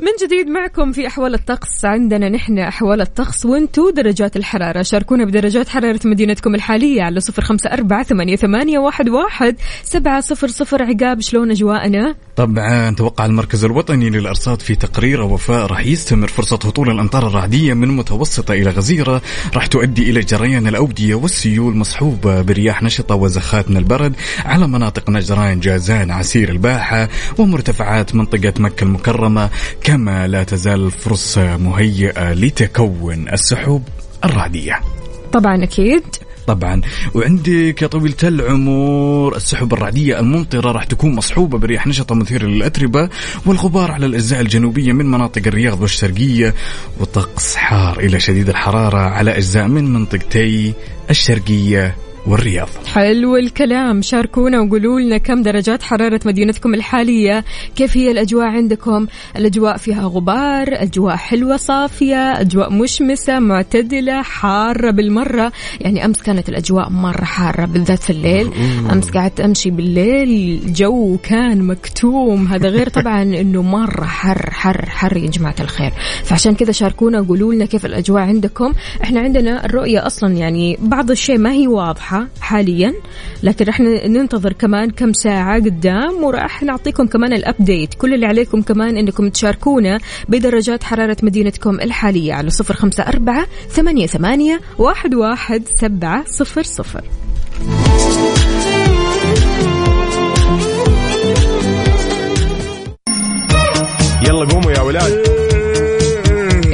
من 0.00 0.12
جديد 0.22 0.48
معكم 0.48 0.92
في 0.92 1.06
أحوال 1.06 1.34
الطقس. 1.34 1.84
عندنا 1.84 2.28
نحن 2.28 2.58
أحوال 2.58 3.00
الطقس 3.00 3.46
وانتو 3.46 3.90
درجات 3.90 4.36
الحرارة. 4.36 4.82
شاركونا 4.82 5.24
بدرجات 5.24 5.68
حرارة 5.68 6.00
مدينتكم 6.04 6.54
الحالية 6.54 7.02
على 7.02 7.20
صفر 7.20 7.42
خمسة 7.42 7.70
أربعة 7.70 8.02
ثمانية, 8.02 8.78
واحد 8.78 9.56
سبعة 9.82 10.20
صفر 10.20 10.48
صفر. 10.48 10.82
عقاب 10.82 11.20
شلون 11.20 11.50
أجواءنا؟ 11.50 12.14
طبعا 12.36 12.90
توقع 12.90 13.26
المركز 13.26 13.64
الوطني 13.64 14.10
للأرصاد 14.10 14.62
في 14.62 14.74
تقرير 14.74 15.22
وفاء 15.22 15.66
راح 15.66 15.86
يستمر 15.86 16.28
فرصة 16.28 16.56
هطول 16.56 16.90
الأمطار 16.90 17.26
الرعدية 17.26 17.74
من 17.74 17.88
متوسطة 17.88 18.52
إلى 18.52 18.70
غزيرة. 18.70 19.22
راح 19.54 19.66
تؤدي 19.66 20.10
إلى 20.10 20.20
جريان 20.20 20.66
الأودية 20.66 21.14
والسيول 21.14 21.76
مصحوبة 21.76 22.42
برياح 22.42 22.82
نشطة 22.82 23.14
وزخات 23.14 23.70
من 23.70 23.76
البرد 23.76 24.16
على 24.44 24.68
مناطق 24.68 25.10
نجران 25.10 25.60
جازان 25.60 26.10
عسير 26.10 26.48
الباحة 26.48 27.08
ومرتفعات 27.38 28.14
منطقة 28.14 28.52
مكة 28.58 28.84
المكرمة. 28.84 29.50
كما 29.82 30.26
لا 30.26 30.44
تزال 30.44 30.86
الفرصة 30.86 31.56
مهيئة 31.56 32.32
لتكون 32.32 33.28
السحب 33.28 33.82
الرعدية. 34.24 34.80
طبعا 35.32 35.64
أكيد. 35.64 36.02
طبعا. 36.46 36.80
وعندك 37.14 37.82
يا 37.82 37.86
طويلة 37.86 38.16
العمر 38.22 39.36
السحب 39.36 39.72
الرعدية 39.72 40.20
الممطرة 40.20 40.72
راح 40.72 40.84
تكون 40.84 41.14
مصحوبة 41.14 41.58
برياح 41.58 41.86
نشطة 41.86 42.14
مثيرة 42.14 42.46
للأتربة 42.46 43.08
والغبار 43.46 43.90
على 43.90 44.06
الأجزاء 44.06 44.40
الجنوبية 44.40 44.92
من 44.92 45.06
مناطق 45.06 45.42
الرياض 45.46 45.80
والشرقية 45.80 46.54
وطقس 47.00 47.56
حار 47.56 47.98
إلى 47.98 48.20
شديد 48.20 48.48
الحرارة 48.48 48.98
على 48.98 49.36
أجزاء 49.36 49.68
من 49.68 49.92
منطقتي 49.92 50.72
الشرقية. 51.10 52.05
والرياض. 52.26 52.68
حلو 52.94 53.36
الكلام. 53.36 54.02
شاركونا 54.02 54.60
وقولوا 54.60 55.00
لنا 55.00 55.18
كم 55.18 55.42
درجات 55.42 55.82
حرارة 55.82 56.20
مدينتكم 56.24 56.74
الحالية. 56.74 57.44
كيف 57.76 57.96
هي 57.96 58.10
الأجواء 58.10 58.46
عندكم؟ 58.46 59.06
الأجواء 59.36 59.76
فيها 59.76 60.02
غبار 60.06 60.66
أجواء 60.70 61.16
حلوة 61.16 61.56
صافية 61.56 62.40
أجواء 62.40 62.72
مشمسة 62.72 63.38
معتدلة 63.38 64.22
حارة 64.22 64.90
بالمرة. 64.90 65.52
يعني 65.80 66.04
أمس 66.04 66.22
كانت 66.22 66.48
الأجواء 66.48 66.90
مرة 66.90 67.24
حارة 67.24 67.64
بالذات 67.64 68.02
في 68.02 68.10
الليل. 68.10 68.50
أمس 68.92 69.10
قعدت 69.10 69.40
أمشي 69.40 69.70
بالليل 69.70 70.62
الجو 70.62 71.18
كان 71.22 71.62
مكتوم. 71.62 72.46
هذا 72.46 72.68
غير 72.68 72.88
طبعا 72.88 73.22
أنه 73.40 73.62
مرة 73.62 74.04
حر 74.04 74.50
حر 74.50 74.86
حر 74.86 75.16
يا 75.16 75.30
جماعة 75.30 75.56
الخير. 75.60 75.92
فعشان 76.24 76.54
كذا 76.54 76.72
شاركونا 76.72 77.20
وقولوا 77.20 77.54
لنا 77.54 77.64
كيف 77.64 77.86
الأجواء 77.86 78.22
عندكم. 78.22 78.72
إحنا 79.02 79.20
عندنا 79.20 79.64
الرؤية 79.64 80.06
أصلا 80.06 80.32
يعني 80.32 80.78
بعض 80.80 81.10
الشيء 81.10 81.38
ما 81.38 81.52
هي 81.52 81.66
واضحة. 81.66 82.15
حاليا. 82.40 82.94
لكن 83.42 83.64
رح 83.64 83.80
ننتظر 83.80 84.52
كمان 84.52 84.90
كم 84.90 85.12
ساعة 85.12 85.56
قدام 85.56 86.24
وراح 86.24 86.62
نعطيكم 86.62 87.06
كمان 87.06 87.32
الأبديت 87.32 87.94
كل 87.94 88.14
اللي 88.14 88.26
عليكم 88.26 88.62
كمان 88.62 88.96
أنكم 88.96 89.28
تشاركونا 89.28 89.98
بدرجات 90.28 90.84
حرارة 90.84 91.16
مدينتكم 91.22 91.80
الحالية 91.80 92.34
على 92.34 92.50
صفر 92.50 92.74
خمسة 92.74 93.02
أربعة 93.02 93.46
ثمانية, 93.68 94.06
ثمانية 94.06 94.60
واحد, 94.78 95.14
واحد 95.14 95.62
سبعة 95.80 96.24
صفر 96.26 96.62
صفر. 96.62 97.04
يلا 104.22 104.44
قوموا 104.44 104.72
يا 104.72 104.80
ولاد. 104.80 105.12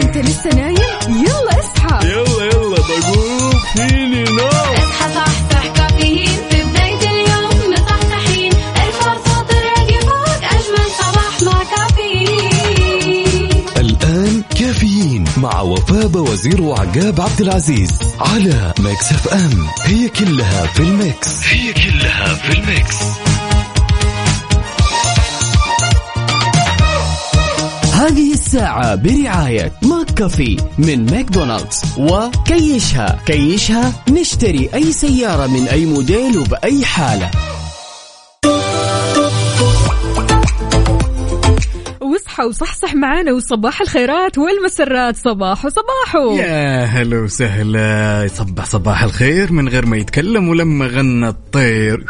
أنت 0.03 0.17
لسه 0.19 0.51
نايم؟ 0.51 0.77
يلا 1.09 1.59
اصحى. 1.61 2.09
يلا 2.09 2.45
يلا 2.45 2.77
بقوم. 2.77 3.53
فيني 3.77 4.25
نوم؟ 4.25 4.52
مع 15.43 15.61
وفاء 15.61 16.17
وزير 16.17 16.63
وعقاب 16.63 17.21
عبد 17.21 17.41
العزيز 17.41 17.99
على 18.21 18.75
ميكس 18.81 19.13
اف 19.13 19.29
ام. 19.29 19.67
هي 19.85 20.09
كلها 20.09 20.67
في 20.67 20.81
الميكس. 20.81 21.47
هي 21.47 21.73
كلها 21.73 22.35
في 22.35 22.53
الميكس. 22.59 22.97
هذه 27.93 28.33
الساعة 28.33 28.95
برعاية 28.95 29.73
ماك 29.83 30.11
كافي 30.11 30.57
من 30.79 31.11
ماكدونالدز 31.11 31.83
وكيشها. 31.99 33.19
كيشها 33.27 33.93
نشتري 34.09 34.71
أي 34.75 34.93
سيارة 34.93 35.47
من 35.47 35.69
أي 35.69 35.87
موديل 35.87 36.39
وبأي 36.39 36.85
حالة. 36.85 37.31
واصحى 42.47 42.65
وصحصح 42.65 42.95
معانا 42.95 43.33
وصباح 43.33 43.81
الخيرات 43.81 44.39
والمسرات. 44.39 45.17
صباح 45.17 45.65
وصباحو 45.65 46.37
يا 46.37 46.85
هلا 46.85 47.21
وسهلا. 47.21 48.25
يصبح 48.25 48.65
صباح 48.65 49.03
الخير 49.03 49.53
من 49.53 49.69
غير 49.69 49.87
ما 49.87 49.97
يتكلم 49.97 50.49
ولما 50.49 50.87
غنى 50.87 51.29
الطير. 51.29 52.05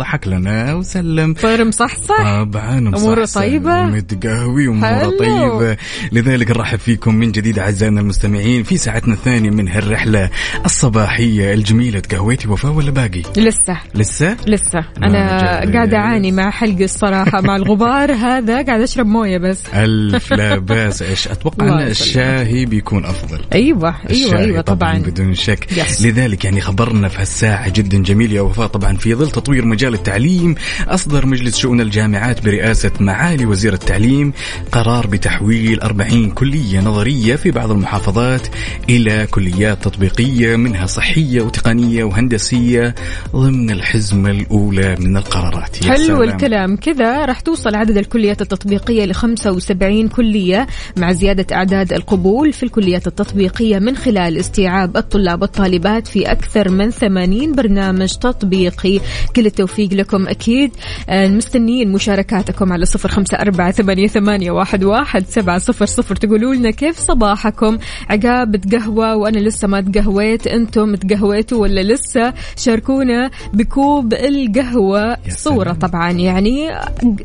ضحك 0.00 0.28
لنا 0.28 0.74
وسلم. 0.74 1.34
طير 1.34 1.64
مصحصح. 1.64 2.42
طبعا 2.44 3.24
طيبة؟ 3.34 3.80
ومتقهوي 3.80 4.68
واموره 4.68 4.88
حلو. 4.88 5.18
طيبة. 5.18 5.76
لذلك 6.12 6.50
نرحب 6.50 6.78
فيكم 6.78 7.14
من 7.14 7.32
جديد 7.32 7.58
أعزائنا 7.58 8.00
المستمعين 8.00 8.62
في 8.62 8.76
ساعتنا 8.76 9.14
الثانية 9.14 9.50
من 9.50 9.68
هالرحلة 9.68 10.30
الصباحية 10.64 11.54
الجميلة. 11.54 12.00
تقهويتي 12.00 12.48
وفاء 12.48 12.72
ولا 12.72 12.90
باقي؟ 12.90 13.22
لسه. 13.36 13.76
لسه؟ 13.94 14.36
لسه. 14.46 14.84
أنا. 15.02 15.28
قاعدة 15.72 15.96
أعاني 15.96 16.32
مع 16.32 16.50
حلقي 16.50 16.84
الصراحة 16.84 17.40
مع 17.40 17.56
الغبار 17.56 18.12
هذا. 18.26 18.62
قاعدة 18.62 18.84
أشرب 18.84 19.06
موية 19.06 19.38
بس. 19.38 19.62
ألف 19.74 20.32
لا 20.32 20.58
بأس. 20.70 21.02
إيش؟ 21.02 21.28
أتوقع 21.28 21.66
أن. 21.82 21.86
الشاهي 21.86 22.64
بيكون 22.66 23.04
أفضل. 23.04 23.40
أيوه 23.54 23.94
أيوه 24.10 24.38
أيوه 24.38 24.60
طبعا. 24.60 24.98
بدون 24.98 25.34
شك. 25.34 25.66
لذلك 26.04 26.44
يعني 26.44 26.60
خبرنا 26.60 27.08
في 27.08 27.20
هالساعة 27.20 27.68
جدا 27.68 27.98
جميل 28.02 28.32
يا 28.32 28.40
وفاء. 28.40 28.66
طبعا 28.66 28.96
في 28.96 29.14
ظل 29.14 29.30
تطوير 29.30 29.64
مجال 29.66 29.89
مجال 29.90 30.00
التعليم 30.00 30.54
أصدر 30.88 31.26
مجلس 31.26 31.56
شؤون 31.56 31.80
الجامعات 31.80 32.44
برئاسة 32.44 32.90
معالي 33.00 33.46
وزير 33.46 33.72
التعليم 33.72 34.32
قرار 34.72 35.06
بتحويل 35.06 35.80
40 35.80 36.30
كلية 36.30 36.80
نظرية 36.80 37.36
في 37.36 37.50
بعض 37.50 37.70
المحافظات 37.70 38.46
إلى 38.88 39.26
كليات 39.30 39.84
تطبيقية 39.84 40.56
منها 40.56 40.86
صحية 40.86 41.42
وتقنية 41.42 42.04
وهندسية 42.04 42.94
ضمن 43.36 43.70
الحزمة 43.70 44.30
الأولى 44.30 44.96
من 44.98 45.16
القرارات. 45.16 45.84
حلو. 45.84 46.22
الكلام. 46.22 46.76
كذا 46.76 47.24
راح 47.24 47.40
توصل 47.40 47.74
عدد 47.74 47.96
الكليات 47.96 48.42
التطبيقية 48.42 49.04
ل 49.04 49.14
75 49.14 50.08
كلية 50.08 50.66
مع 50.96 51.12
زيادة 51.12 51.56
أعداد 51.56 51.92
القبول 51.92 52.52
في 52.52 52.62
الكليات 52.62 53.06
التطبيقية 53.06 53.78
من 53.78 53.96
خلال 53.96 54.38
استيعاب 54.38 54.96
الطلاب 54.96 55.42
والطالبات 55.42 56.06
في 56.06 56.32
أكثر 56.32 56.68
من 56.68 56.90
80 56.90 57.52
برنامج 57.52 58.14
تطبيقي. 58.14 59.00
كل 59.36 59.46
التوفيق 59.46 59.79
لكم 59.88 60.28
أكيد. 60.28 60.70
آه، 61.08 61.28
مستنيين 61.28 61.92
مشاركاتكم 61.92 62.72
على 62.72 62.84
صفر 62.84 63.08
خمسة 63.08 63.36
أربعة 63.36 63.70
ثمانية, 63.70 64.06
ثمانية 64.06 64.50
واحد, 64.50 64.84
واحد 64.84 65.26
سبعة 65.26 65.58
صفر 65.58 65.86
صفر. 65.86 66.16
تقولوا 66.16 66.54
لنا 66.54 66.70
كيف 66.70 66.98
صباحكم؟ 66.98 67.78
عقاب 68.10 68.56
تقهوى 68.56 69.12
وأنا 69.12 69.38
لسه 69.38 69.68
ما 69.68 69.80
تقهويت. 69.80 70.46
أنتم 70.46 70.94
تقهويتوا 70.94 71.58
ولا 71.58 71.80
لسه؟ 71.80 72.34
شاركونا 72.56 73.30
بكوب 73.52 74.12
القهوة. 74.14 75.16
صورة. 75.28 75.72
طبعا 75.72 76.10
يعني 76.10 76.70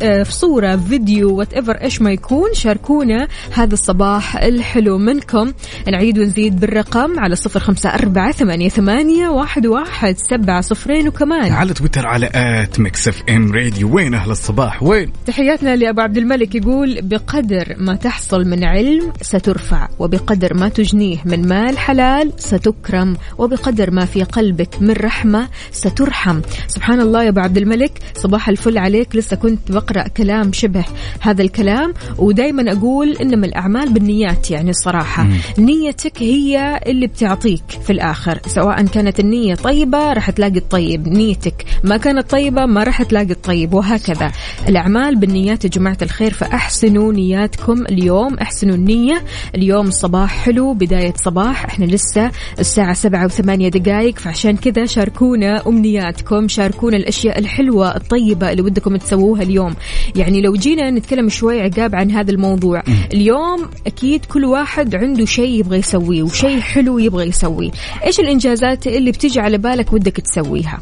آه، 0.01 0.23
في 0.23 0.31
صورة 0.31 0.75
فيديو 0.75 1.35
whatever 1.35 1.73
إيش 1.73 2.01
ما 2.01 2.11
يكون. 2.11 2.53
شاركونا 2.53 3.27
هذا 3.53 3.73
الصباح 3.73 4.37
الحلو 4.37 4.97
منكم. 4.97 5.53
نعيد 5.87 6.19
ونزيد 6.19 6.59
بالرقم 6.59 7.19
على 7.19 7.35
صفر 7.35 7.59
خمسة 7.59 7.89
أربعة 7.89 8.31
ثمانية, 8.31 8.69
ثمانية 8.69 9.27
واحد, 9.27 9.65
واحد 9.65 10.15
سبعة 10.17 10.61
صفرين. 10.61 11.07
وكمان 11.07 11.51
على 11.51 11.73
تويتر 11.73 12.07
على 12.07 12.25
at 12.45 12.79
ميكس 12.79 13.07
إف 13.07 13.23
إم 13.29 13.51
راديو. 13.51 13.95
وين 13.95 14.13
أهل 14.13 14.31
الصباح؟ 14.31 14.83
وين؟ 14.83 15.11
تحياتنا 15.25 15.75
لأبو 15.75 16.01
عبد 16.01 16.17
الملك 16.17 16.55
يقول 16.55 17.01
بقدر 17.01 17.75
ما 17.77 17.95
تحصل 17.95 18.45
من 18.45 18.63
علم 18.63 19.13
سترفع 19.21 19.87
وبقدر 19.99 20.53
ما 20.53 20.69
تجنيه 20.69 21.17
من 21.25 21.47
مال 21.47 21.77
حلال 21.77 22.31
ستكرم 22.37 23.17
وبقدر 23.37 23.91
ما 23.91 24.05
في 24.05 24.23
قلبك 24.23 24.81
من 24.81 24.91
رحمة 24.91 25.47
سترحم. 25.71 26.41
سبحان 26.67 26.99
الله 26.99 27.23
يا 27.23 27.29
أبو 27.29 27.39
عبد 27.39 27.57
الملك 27.57 27.99
صباح 28.15 28.49
الفل 28.49 28.77
عليك. 28.77 29.15
لسه 29.15 29.35
كنت 29.35 29.71
بقرأ 29.71 30.07
كلام 30.07 30.53
شبه 30.53 30.85
هذا 31.19 31.41
الكلام 31.41 31.93
ودايما 32.17 32.71
أقول 32.71 33.17
إنما 33.21 33.45
الأعمال 33.45 33.93
بالنيات 33.93 34.51
يعني 34.51 34.69
الصراحة. 34.69 35.27
نيتك 35.59 36.21
هي 36.21 36.79
اللي 36.87 37.07
بتعطيك 37.07 37.63
في 37.83 37.89
الآخر 37.89 38.39
سواء 38.47 38.85
كانت 38.85 39.19
النية 39.19 39.55
طيبة 39.55 40.13
راح 40.13 40.29
تلاقي 40.29 40.57
الطيب. 40.57 41.07
نيتك 41.07 41.65
ما 41.83 41.97
كانت 41.97 42.24
طيبة 42.29 42.65
ما 42.65 42.83
راح 42.83 43.03
تلاقي 43.03 43.31
الطيب 43.31 43.73
وهكذا. 43.73 44.31
الأعمال 44.69 45.15
بالنيات 45.15 45.63
يا 45.63 45.69
جماعة 45.69 45.97
الخير 46.01 46.33
فأحسنوا 46.33 47.13
نياتكم 47.13 47.85
اليوم 47.85 48.33
أحسنوا 48.33 48.75
النية. 48.75 49.23
اليوم 49.55 49.87
الصباح 49.87 50.45
حلو 50.45 50.73
بداية 50.73 51.13
صباح. 51.23 51.65
إحنا 51.65 51.85
لسه 51.85 52.31
الساعة 52.59 52.93
سبعة 52.93 53.25
وثمانية 53.25 53.69
دقايق 53.69 54.19
فعشان 54.19 54.57
كذا 54.57 54.85
شاركونا 54.85 55.67
أمنياتكم 55.67 56.47
شاركونا 56.47 56.97
الأشياء 56.97 57.39
الحلوة 57.39 57.95
الطيبة 57.95 58.51
اللي 58.51 58.61
ودكم 58.61 58.95
تسووها 58.95 59.41
اليوم. 59.41 59.75
يعني 60.15 60.41
لو 60.41 60.53
جينا 60.53 60.91
نتكلم 60.91 61.29
شوي 61.29 61.61
عقاب 61.61 61.95
عن 61.95 62.11
هذا 62.11 62.31
الموضوع. 62.31 62.83
اليوم 63.13 63.69
أكيد 63.87 64.25
كل 64.25 64.45
واحد 64.45 64.95
عنده 64.95 65.25
شيء 65.25 65.59
يبغى 65.59 65.77
يسويه 65.77 66.23
وشيء 66.23 66.59
حلو 66.59 66.99
يبغى 66.99 67.27
يسويه. 67.27 67.71
إيش 68.05 68.19
الإنجازات 68.19 68.87
اللي 68.87 69.11
بتيجي 69.11 69.39
على 69.39 69.57
بالك 69.57 69.93
ودك 69.93 70.17
تسويها؟ 70.17 70.79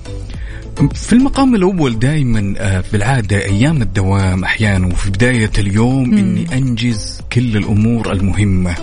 في 0.94 1.14
المقام 1.14 1.56
الأول 1.56 2.00
دائما 2.00 2.54
آه، 2.58 2.84
بالعادة 2.94 3.46
أيام 3.46 3.82
الدوام 3.82 4.44
أحيانا 4.44 4.88
وفي 4.88 5.10
بداية 5.10 5.52
اليوم 5.58 6.18
إني 6.18 6.58
أنجز 6.58 7.22
كل 7.34 7.58
الأمور 7.58 8.12
المهمة. 8.12 8.76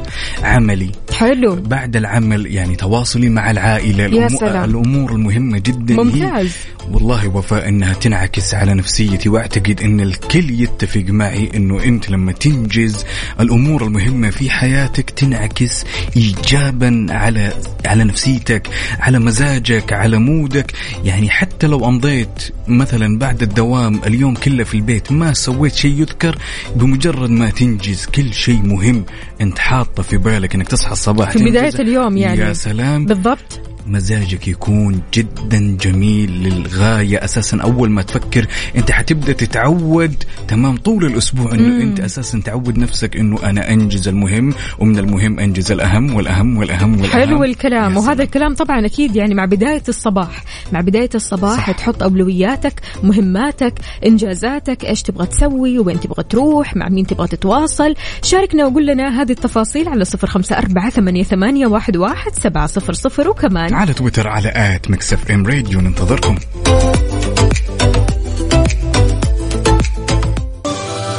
عملي. 0.42 0.90
حلو. 1.18 1.54
بعد 1.56 1.96
العمل 1.96 2.46
يعني 2.46 2.76
تواصلي 2.76 3.28
مع 3.28 3.50
العائلة. 3.50 4.04
يا 4.04 4.28
الأمو- 4.28 4.38
سلام. 4.40 4.70
الأمور 4.70 5.12
المهمة 5.12 5.58
جدا. 5.58 5.94
هي- 5.94 5.96
ممتاز. 6.04 6.52
والله 6.92 7.28
وفاء 7.28 7.68
أنها 7.68 7.92
تنعكس 7.92 8.54
على 8.54 8.74
نفسيتي 8.74 9.28
وأعتقد 9.28 9.80
أن 9.82 10.00
الكل 10.00 10.50
يتفق 10.60 11.04
معي 11.08 11.50
أنه 11.56 11.84
أنت 11.84 12.10
لما 12.10 12.32
تنجز 12.32 13.04
الأمور 13.40 13.84
المهمة 13.84 14.30
في 14.30 14.50
حياتك 14.50 15.10
تنعكس 15.10 15.84
إيجابا 16.16 17.06
على 17.10 17.52
على 17.86 18.04
نفسيتك 18.04 18.68
على 19.00 19.18
مزاجك 19.18 19.92
على 19.92 20.18
مودك. 20.18 20.72
يعني 21.04 21.30
حتى 21.30 21.66
لو 21.66 21.88
أمضيت 21.88 22.42
مثلا 22.68 23.18
بعد 23.18 23.42
الدوام 23.42 24.00
اليوم 24.06 24.34
كله 24.34 24.64
في 24.64 24.74
البيت 24.74 25.12
ما 25.12 25.32
سويت 25.32 25.74
شيء 25.74 26.00
يذكر 26.00 26.38
بمجرد 26.76 27.30
ما 27.30 27.50
تنجز 27.50 28.06
كل 28.06 28.34
شيء 28.40 28.62
مهم 28.62 29.04
أنت 29.40 29.58
حاطه 29.58 30.02
في 30.02 30.16
بالك 30.16 30.54
أنك 30.54 30.68
تصحى 30.68 30.92
الصباح 30.92 31.30
في 31.30 31.38
بداية 31.38 31.70
تنجزه. 31.70 31.82
اليوم 31.82 32.16
يعني. 32.16 32.40
يا 32.40 32.52
سلام 32.52 33.06
بالضبط 33.06 33.69
مزاجك 33.90 34.48
يكون 34.48 35.00
جدا 35.14 35.76
جميل 35.80 36.30
للغاية 36.30 37.24
أساسا. 37.24 37.56
أول 37.62 37.90
ما 37.90 38.02
تفكر 38.02 38.46
أنت 38.76 38.90
حتبدأ 38.92 39.32
تتعود 39.32 40.24
تمام 40.48 40.76
طول 40.76 41.04
الأسبوع 41.04 41.52
أنه 41.52 41.82
أنت 41.82 42.00
أساسا 42.00 42.40
تعود 42.44 42.78
نفسك 42.78 43.16
أنه 43.16 43.42
أنا 43.42 43.70
أنجز 43.70 44.08
المهم 44.08 44.54
ومن 44.78 44.98
المهم 44.98 45.40
أنجز 45.40 45.72
الأهم 45.72 46.14
والأهم 46.14 46.56
والأهم 46.56 47.00
والأهم. 47.00 47.20
حلو 47.20 47.44
الكلام. 47.44 47.96
وهذا. 47.96 48.22
الكلام 48.22 48.54
طبعا 48.54 48.86
أكيد 48.86 49.16
يعني 49.16 49.34
مع 49.34 49.44
بداية 49.44 49.82
الصباح. 49.88 50.44
مع 50.72 50.80
بداية 50.80 51.10
الصباح 51.14 51.56
صح. 51.56 51.70
تحط 51.70 52.02
أولوياتك 52.02 52.80
مهماتك 53.02 53.74
إنجازاتك 54.06 54.84
إيش 54.84 55.02
تبغى 55.02 55.26
تسوي 55.26 55.78
وين 55.78 56.00
تبغى 56.00 56.24
تروح 56.28 56.76
مع 56.76 56.88
مين 56.88 57.06
تبغى 57.06 57.28
تتواصل. 57.28 57.94
شاركنا 58.22 58.66
وقول 58.66 58.86
لنا 58.86 59.22
هذه 59.22 59.32
التفاصيل 59.32 59.88
على 59.88 60.04
صفر 60.04 60.26
خمسة 60.26 60.58
أربعة 60.58 60.90
ثمانية, 60.90 61.22
ثمانية 61.22 61.66
واحد, 61.66 61.96
واحد 61.96 62.34
سبعة 62.34 62.66
صفر 62.66 62.92
صفر 62.92 63.28
وكمان 63.28 63.74
على 63.80 63.92
تويتر 63.92 64.28
على 64.28 64.52
at 64.56 64.90
ميكس 64.90 65.22
إف 65.22 65.30
إم 65.30 65.46
راديو. 65.46 65.80
ننتظركم. 65.80 66.36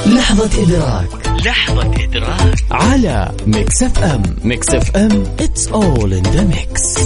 لحظة 0.06 0.63
إدراك. 0.63 1.08
لحظة 1.45 2.04
إدراك. 2.04 2.56
على 2.71 3.32
Mix 3.47 3.84
FM. 3.84 4.23
Mix 4.43 4.69
FM 4.69 5.25
it's 5.39 5.67
all 5.71 6.12
in 6.12 6.24
the 6.24 6.43
mix. 6.54 7.02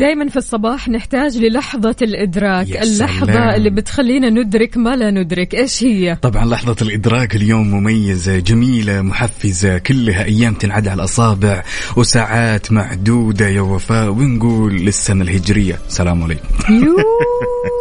دائما 0.00 0.28
في 0.28 0.36
الصباح 0.36 0.88
نحتاج 0.88 1.36
للحظة 1.38 1.96
الإدراك 2.02 2.68
يا 2.68 2.82
اللحظة 2.82 3.26
سلام. 3.32 3.54
اللي 3.54 3.70
بتخلينا 3.70 4.30
ندرك 4.30 4.76
ما 4.76 4.96
لا 4.96 5.10
ندرك. 5.10 5.54
إيش 5.54 5.84
هي؟ 5.84 6.16
طبعا 6.22 6.44
لحظة 6.44 6.76
الإدراك 6.82 7.36
اليوم 7.36 7.70
مميزة 7.70 8.38
جميلة 8.38 9.02
محفزة 9.02 9.78
كلها 9.78 10.24
أيام 10.24 10.54
تنعد 10.54 10.88
على 10.88 10.98
الأصابع 10.98 11.64
وساعات 11.96 12.72
معدودة 12.72 13.48
يا 13.48 13.60
وفاء. 13.60 14.10
ونقول 14.10 14.72
للسنة 14.72 15.24
الهجرية 15.24 15.78
سلام 15.88 16.22
عليكم. 16.22 16.48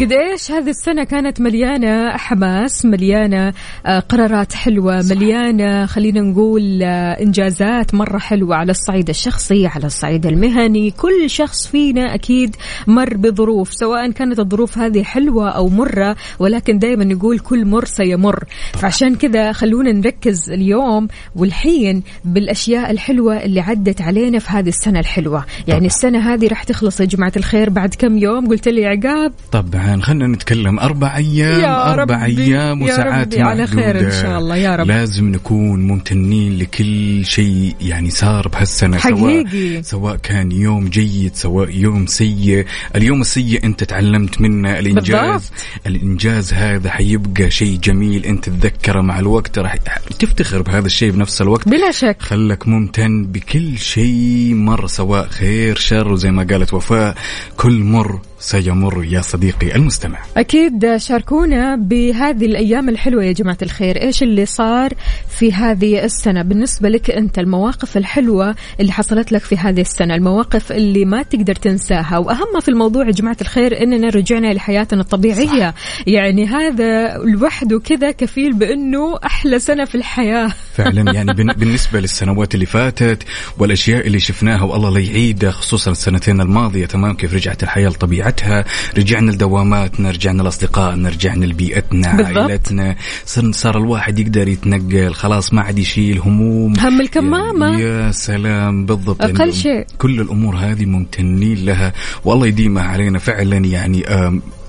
قد 0.00 0.12
إيش 0.12 0.52
هذه 0.52 0.70
السنة 0.70 1.04
كانت 1.04 1.40
مليانة 1.40 2.16
حماس 2.16 2.84
مليانة 2.84 3.52
آه، 3.86 3.98
قرارات 3.98 4.52
حلوة 4.52 5.02
مليانة 5.02 5.86
خلينا 5.86 6.20
نقول 6.20 6.82
آه، 6.82 7.22
إنجازات 7.22 7.94
مرة 7.94 8.18
حلوة 8.18 8.56
على 8.56 8.70
الصعيد 8.70 9.08
الشخصي 9.08 9.66
على 9.66 9.86
الصعيد 9.86 10.26
المهني. 10.26 10.90
كل 10.90 11.30
شخص 11.30 11.66
فينا 11.66 12.14
أكيد 12.14 12.56
مر 12.86 13.16
بظروف 13.16 13.74
سواء 13.74 14.10
كانت 14.10 14.38
الظروف 14.38 14.78
هذه 14.78 15.02
حلوة 15.02 15.48
أو 15.50 15.68
مرة 15.68 16.16
ولكن 16.38 16.78
دائما 16.78 17.04
نقول 17.04 17.38
كل 17.38 17.64
مر 17.64 17.84
سيمر. 17.84 18.44
فعشان 18.72 19.14
كذا 19.14 19.52
خلونا 19.52 19.92
نركز 19.92 20.50
اليوم 20.50 21.08
والحين 21.36 22.02
بالأشياء 22.24 22.90
الحلوة 22.90 23.36
اللي 23.36 23.60
عدت 23.60 24.02
علينا 24.02 24.38
في 24.38 24.50
هذه 24.50 24.68
السنة 24.68 25.00
الحلوة. 25.00 25.44
يعني 25.68 25.86
السنة 25.86 26.34
هذه 26.34 26.48
راح 26.48 26.62
تخلص 26.62 27.00
يا 27.00 27.04
جماعة 27.04 27.32
الخير 27.36 27.70
بعد 27.70 27.94
كم 27.94 28.18
يوم؟ 28.18 28.48
قلت 28.48 28.68
لي 28.68 28.86
عقاب. 28.86 29.32
طبعا. 29.52 29.85
خلينا 30.02 30.26
نتكلم. 30.26 30.78
أربع 30.78 31.16
أيام 31.16 31.60
يا 31.60 31.92
أربع 31.92 32.24
ربي، 32.24 32.42
أيام 32.42 32.82
يا 32.82 32.84
وساعات 32.84 33.34
ربي، 33.34 33.42
على 33.42 33.66
خير 33.66 34.00
إن. 34.00 34.10
شاء 34.10 34.38
الله، 34.38 34.56
يا 34.56 34.76
رب. 34.76 34.86
لازم 34.86 35.28
نكون 35.28 35.86
ممتنين 35.86 36.58
لكل 36.58 37.26
شيء 37.26 37.74
يعني 37.80 38.10
صار 38.10 38.48
بهالسنة 38.48 38.98
حقيقي. 38.98 39.82
سواء 39.82 40.06
سواء 40.06 40.16
كان 40.16 40.52
يوم 40.52 40.88
جيد 40.88 41.34
سواء 41.34 41.70
يوم 41.70 42.06
سيء. 42.06 42.66
اليوم 42.96 43.20
السيء 43.20 43.64
أنت 43.64 43.84
تعلمت 43.84 44.40
منه. 44.40 44.78
الإنجاز 44.78 45.32
بالضبط. 45.32 45.52
الإنجاز 45.86 46.52
هذا 46.52 46.90
حيبقى 46.90 47.50
شيء 47.50 47.78
جميل. 47.78 48.26
أنت 48.26 48.44
تتذكره 48.44 49.00
مع 49.00 49.18
الوقت. 49.18 49.58
راح 49.58 49.76
تفتخر 50.18 50.62
بهذا 50.62 50.86
الشيء 50.86 51.10
بنفس 51.10 51.42
الوقت. 51.42 51.68
بلا 51.68 51.90
شك. 51.90 52.16
خلك 52.20 52.68
ممتن 52.68 53.24
بكل 53.24 53.78
شيء 53.78 54.54
مر 54.54 54.86
سواء 54.86 55.28
خير 55.28 55.76
شر 55.76 56.12
وزي 56.12 56.30
ما 56.30 56.46
قالت 56.50 56.74
وفاء 56.74 57.14
كل 57.56 57.78
مر 57.78 58.20
سيمر 58.38 59.04
يا 59.04 59.20
صديقي 59.20 59.76
المستمع. 59.76 60.18
أكيد 60.36 60.96
شاركونا 60.96 61.76
بهذه 61.76 62.46
الأيام 62.46 62.88
الحلوة 62.88 63.24
يا 63.24 63.32
جماعة 63.32 63.58
الخير. 63.62 64.02
إيش 64.02 64.22
اللي 64.22 64.46
صار 64.46 64.92
في 65.28 65.52
هذه 65.52 66.04
السنة؟ 66.04 66.42
بالنسبة 66.42 66.88
لك 66.88 67.10
أنت 67.10 67.38
المواقف 67.38 67.96
الحلوة 67.96 68.54
اللي 68.80 68.92
حصلت 68.92 69.32
لك 69.32 69.42
في 69.42 69.56
هذه 69.56 69.80
السنة 69.80 70.14
المواقف 70.14 70.72
اللي 70.72 71.04
ما 71.04 71.22
تقدر 71.22 71.54
تنساها 71.54 72.18
وأهم 72.18 72.60
في 72.60 72.68
الموضوع 72.68 73.06
يا 73.06 73.12
جماعة 73.12 73.36
الخير 73.40 73.82
أننا 73.82 74.08
رجعنا 74.08 74.52
لحياتنا 74.52 75.00
الطبيعية. 75.00 75.70
صح. 75.70 75.74
يعني 76.06 76.46
هذا 76.46 77.18
لوحده 77.18 77.78
كذا 77.78 78.10
كفيل 78.10 78.52
بأنه 78.52 79.18
أحلى 79.24 79.58
سنة 79.58 79.84
في 79.84 79.94
الحياة. 79.94 80.52
فعلا 80.74 81.12
يعني 81.16 81.32
بالنسبة 81.34 82.00
للسنوات 82.00 82.54
اللي 82.54 82.66
فاتت 82.66 83.22
والأشياء 83.58 84.06
اللي 84.06 84.20
شفناها 84.20 84.62
والله 84.62 84.90
لا 84.90 85.00
يعيدها 85.00 85.50
خصوصا 85.50 85.90
السنتين 85.90 86.40
الماضية 86.40 86.86
تمام 86.86 87.14
كيف 87.14 87.34
رجعت 87.34 87.62
الحياة 87.62 87.88
لطبيعتها 88.26 88.64
رجعنا 88.98 89.30
لدواماتنا 89.30 90.10
رجعنا 90.10 90.42
لأصدقائنا 90.42 91.08
رجعنا 91.08 91.44
لبيئتنا. 91.44 92.08
عائلتنا. 92.08 92.96
صار 93.24 93.52
صار 93.52 93.78
الواحد 93.78 94.18
يقدر 94.18 94.48
يتنقل. 94.48 95.14
خلاص 95.14 95.52
ما 95.52 95.62
عاد 95.62 95.78
يشيل 95.78 96.18
هموم. 96.18 96.78
هم 96.78 97.00
الكمامة. 97.00 97.80
يا, 97.80 98.10
سلام. 98.10 98.86
بالضبط. 98.86 99.22
يعني 99.24 99.52
شيء. 99.52 99.86
كل 99.98 100.20
الأمور 100.20 100.56
هذه 100.56 100.84
ممتنين 100.84 101.64
لها. 101.64 101.92
والله 102.24 102.46
يديمها 102.46 102.84
علينا 102.84 103.18
فعلا 103.18 103.56
يعني 103.56 104.04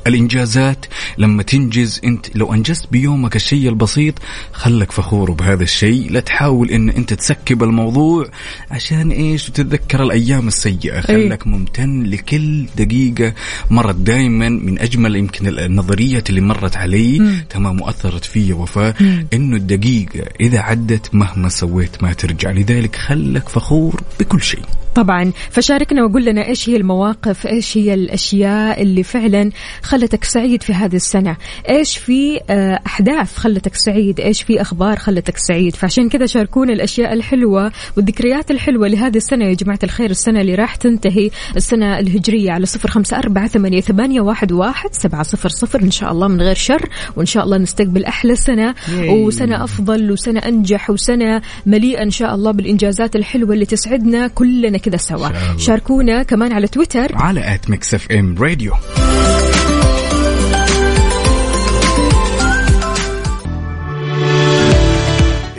الإنجازات 0.07 0.85
لما 1.17 1.43
تنجز 1.43 2.01
أنت. 2.03 2.25
لو 2.35 2.53
أنجزت 2.53 2.87
بيومك 2.91 3.35
الشيء 3.35 3.69
البسيط 3.69 4.13
خلك 4.51 4.91
فخور 4.91 5.31
بهذا 5.31 5.63
الشيء. 5.63 6.11
لا 6.11 6.19
تحاول 6.19 6.69
إن 6.69 6.89
أنت 6.89 7.13
تسكب 7.13 7.63
الموضوع 7.63 8.25
عشان 8.71 9.11
إيش؟ 9.11 9.49
وتتذكر 9.49 10.03
الأيام 10.03 10.47
السيئة. 10.47 11.01
خلك 11.01 11.47
ممتن 11.47 12.03
لكل 12.03 12.65
دقيقة 12.77 13.33
مرت 13.69 13.95
دائما 13.95 14.49
من 14.49 14.79
أجمل 14.79 15.15
يمكن 15.15 15.47
النظريات 15.47 16.29
اللي 16.29 16.41
مرت 16.41 16.77
علي 16.77 17.43
تمام 17.49 17.81
وأثرت 17.81 18.25
في 18.25 18.53
وفاء. 18.53 18.95
إنه 19.33 19.55
الدقيقة 19.55 20.29
إذا 20.41 20.59
عدت 20.59 21.15
مهما 21.15 21.49
سويت 21.49 22.03
ما 22.03 22.13
ترجع. 22.13 22.51
لذلك 22.51 22.95
خلك 22.95 23.49
فخور 23.49 24.01
بكل 24.19 24.41
شيء. 24.41 24.63
طبعا. 24.97 25.31
فشاركنا 25.49 26.03
وقول 26.03 26.25
لنا 26.25 26.47
إيش 26.47 26.69
هي 26.69 26.75
المواقف 26.75 27.47
إيش 27.47 27.77
هي 27.77 27.93
الأشياء 27.93 28.81
اللي 28.81 29.03
فعلا 29.03 29.51
خلتك 29.81 30.23
سعيد 30.23 30.63
في 30.63 30.73
هذه 30.73 30.95
السنة؟ 30.95 31.37
إيش 31.69 31.97
في 31.97 32.39
آه، 32.49 32.79
أحداث 32.85 33.37
خلتك 33.37 33.75
سعيد؟ 33.75 34.19
إيش 34.19 34.41
في 34.41 34.61
أخبار 34.61 34.95
خلتك 34.95 35.37
سعيد؟ 35.37 35.75
فعشان 35.75 36.09
كذا 36.09 36.25
شاركونا 36.25 36.73
الأشياء 36.73 37.13
الحلوة 37.13 37.71
والذكريات 37.97 38.51
الحلوة 38.51 38.87
لهذه 38.87 39.17
السنة 39.17 39.45
يا 39.45 39.53
جماعة 39.53 39.79
الخير. 39.83 40.09
السنة 40.09 40.41
اللي 40.41 40.55
راح 40.55 40.75
تنتهي 40.75 41.29
السنة 41.55 41.99
الهجرية 41.99 42.51
على 42.51 42.65
صفر 42.65 42.89
خمسة 42.89 43.17
أربعة 43.17 43.47
ثمانية, 43.47 43.81
ثمانية 43.81 44.21
واحد, 44.21 44.51
واحد 44.51 44.89
سبعة 44.93 45.23
صفر 45.23 45.49
صفر. 45.49 45.81
إن 45.81 45.91
شاء 45.91 46.11
الله 46.11 46.27
من 46.27 46.41
غير 46.41 46.55
شر 46.55 46.89
وإن 47.15 47.25
شاء 47.25 47.43
الله 47.43 47.57
نستقبل 47.57 48.05
أحلى 48.05 48.35
سنة 48.35 48.75
وسنة 49.09 49.63
أفضل 49.63 50.11
وسنة 50.11 50.39
أنجح 50.39 50.89
وسنة 50.89 51.41
مليئة 51.65 52.03
إن 52.03 52.11
شاء 52.11 52.35
الله 52.35 52.51
بالإنجازات 52.51 53.15
الحلوة 53.15 53.53
اللي 53.53 53.65
تسعدنا 53.65 54.27
كلنا 54.27 54.77
كذا 54.89 54.97
سوا. 54.97 55.57
شاركونا 55.57 56.23
كمان 56.23 56.51
على 56.53 56.67
تويتر. 56.67 57.15
على 57.15 57.55
at 57.55 57.69
Mix 57.69 57.93
FM 57.93 58.35
Radio 58.39 58.73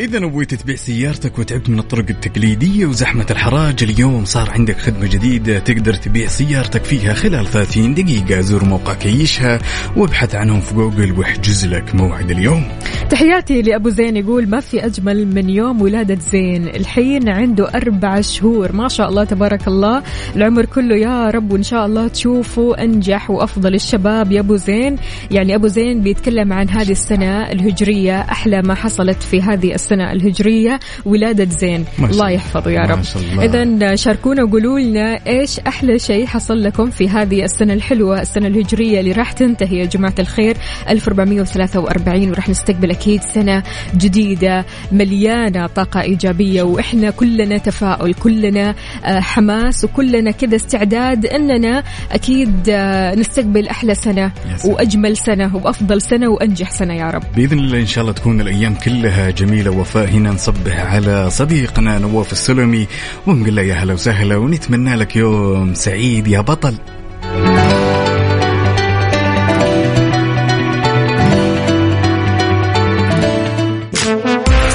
إذا 0.08 0.18
نويت 0.18 0.54
تبيع 0.54 0.76
سيارتك 0.76 1.38
وتعبت 1.38 1.70
من 1.70 1.78
الطرق 1.78 2.04
التقليدية 2.10 2.86
وزحمة 2.86 3.26
الحراج 3.30 3.82
اليوم 3.82 4.24
صار 4.24 4.50
عندك 4.50 4.78
خدمة 4.78 5.06
جديدة 5.06 5.58
تقدر 5.58 5.94
تبيع 5.94 6.26
سيارتك 6.28 6.84
فيها 6.84 7.14
خلال 7.14 7.46
30 7.46 7.94
دقيقة. 7.94 8.40
زور 8.40 8.64
موقع 8.64 8.94
كيشها 8.94 9.58
وابحث 9.96 10.34
عنهم 10.34 10.60
في 10.60 10.74
جوجل 10.74 11.12
واحجز 11.12 11.66
لك 11.66 11.94
موعد 11.94 12.30
اليوم. 12.30 12.68
تحياتي 13.10 13.62
لأبو 13.62 13.88
زين 13.88 14.16
يقول 14.16 14.48
ما 14.48 14.60
في 14.60 14.86
أجمل 14.86 15.34
من 15.34 15.50
يوم 15.50 15.82
ولادة 15.82 16.18
زين؟ 16.30 16.68
الحين 16.68 17.28
عنده 17.28 17.68
أربع 17.74 18.20
شهور. 18.20 18.72
ما 18.72 18.88
شاء 18.88 19.08
الله 19.08 19.24
تبارك 19.24 19.68
الله. 19.68 20.02
العمر 20.36 20.64
كله 20.64 20.96
يا 20.96 21.30
رب 21.30 21.52
وإن 21.52 21.62
شاء 21.62 21.86
الله 21.86 22.08
تشوفوا 22.08 22.84
أنجح 22.84 23.30
وأفضل. 23.30 23.74
الشباب 23.74 24.32
يا 24.32 24.40
أبو 24.40 24.56
زين 24.56 24.96
يعني 25.30 25.54
أبو 25.54 25.66
زين 25.66 26.00
بيتكلم 26.00 26.52
عن 26.52 26.68
هذه 26.68 26.92
السنة 26.92 27.52
الهجرية 27.52 28.20
أحلى 28.20 28.62
ما 28.62 28.74
حصلت 28.74 29.22
في 29.22 29.42
هذه 29.42 29.74
السنة. 29.74 29.97
الهجرية 30.00 30.80
ولادة 31.04 31.48
زين 31.58 31.84
الله. 31.98 32.30
يحفظه 32.30 32.70
يا 32.70 32.80
رب. 32.80 32.98
إذا 33.40 33.94
شاركونا 33.94 34.42
وقولوا 34.44 34.80
لنا 34.80 35.26
إيش 35.26 35.60
أحلى 35.60 35.98
شيء 35.98 36.26
حصل 36.26 36.62
لكم 36.62 36.90
في 36.90 37.08
هذه 37.08 37.44
السنة 37.44 37.72
الحلوة 37.72 38.20
السنة 38.20 38.46
الهجرية 38.46 39.00
اللي 39.00 39.12
راح 39.12 39.32
تنتهي 39.32 39.78
يا 39.78 39.84
جماعة 39.84 40.14
الخير 40.18 40.56
1443 40.88 42.30
وراح 42.30 42.48
نستقبل 42.48 42.90
أكيد 42.90 43.22
سنة 43.22 43.62
جديدة 43.96 44.64
مليانة 44.92 45.66
طاقة 45.66 46.00
إيجابية 46.00 46.62
وإحنا 46.62 47.10
كلنا 47.10 47.58
تفاؤل 47.58 48.14
كلنا 48.14 48.74
آه، 49.04 49.20
حماس 49.20 49.84
وكلنا 49.84 50.30
كذا 50.30 50.56
استعداد 50.56 51.26
أننا 51.26 51.82
أكيد 52.12 52.68
آه، 52.70 53.14
نستقبل 53.14 53.68
أحلى 53.68 53.94
سنة. 53.94 54.32
وأجمل 54.64 55.16
سنة 55.16 55.56
وأفضل 55.56 56.02
سنة 56.02 56.28
وأنجح 56.28 56.70
سنة 56.70 56.94
يا 56.94 57.10
رب 57.10 57.22
بإذن 57.36 57.58
الله 57.58 57.78
إن 57.80 57.86
شاء 57.86 58.02
الله 58.02 58.12
تكون 58.12 58.40
الأيام 58.40 58.74
كلها 58.74 59.30
جميلة 59.30 59.70
وفاء 59.88 60.08
هنا 60.08 60.30
نصبح 60.30 60.80
على 60.80 61.30
صديقنا 61.30 61.98
نواف 61.98 62.32
السلمي 62.32 62.86
ونقول 63.26 63.56
له 63.56 63.62
يا 63.62 63.74
هلا 63.74 63.94
وسهلا 63.94 64.36
ونتمنى 64.36 64.96
لك 64.96 65.16
يوم 65.16 65.74
سعيد 65.74 66.28
يا 66.28 66.40
بطل. 66.40 66.74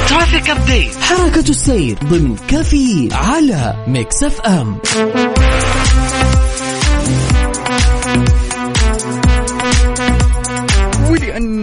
traffic 0.10 0.50
update 0.50 0.96
حركة 1.02 1.49
السير 1.49 1.97
ضمن 2.04 2.36
كفي 2.47 3.10
على 3.12 3.86
Mix 3.88 4.24
FM. 4.24 4.78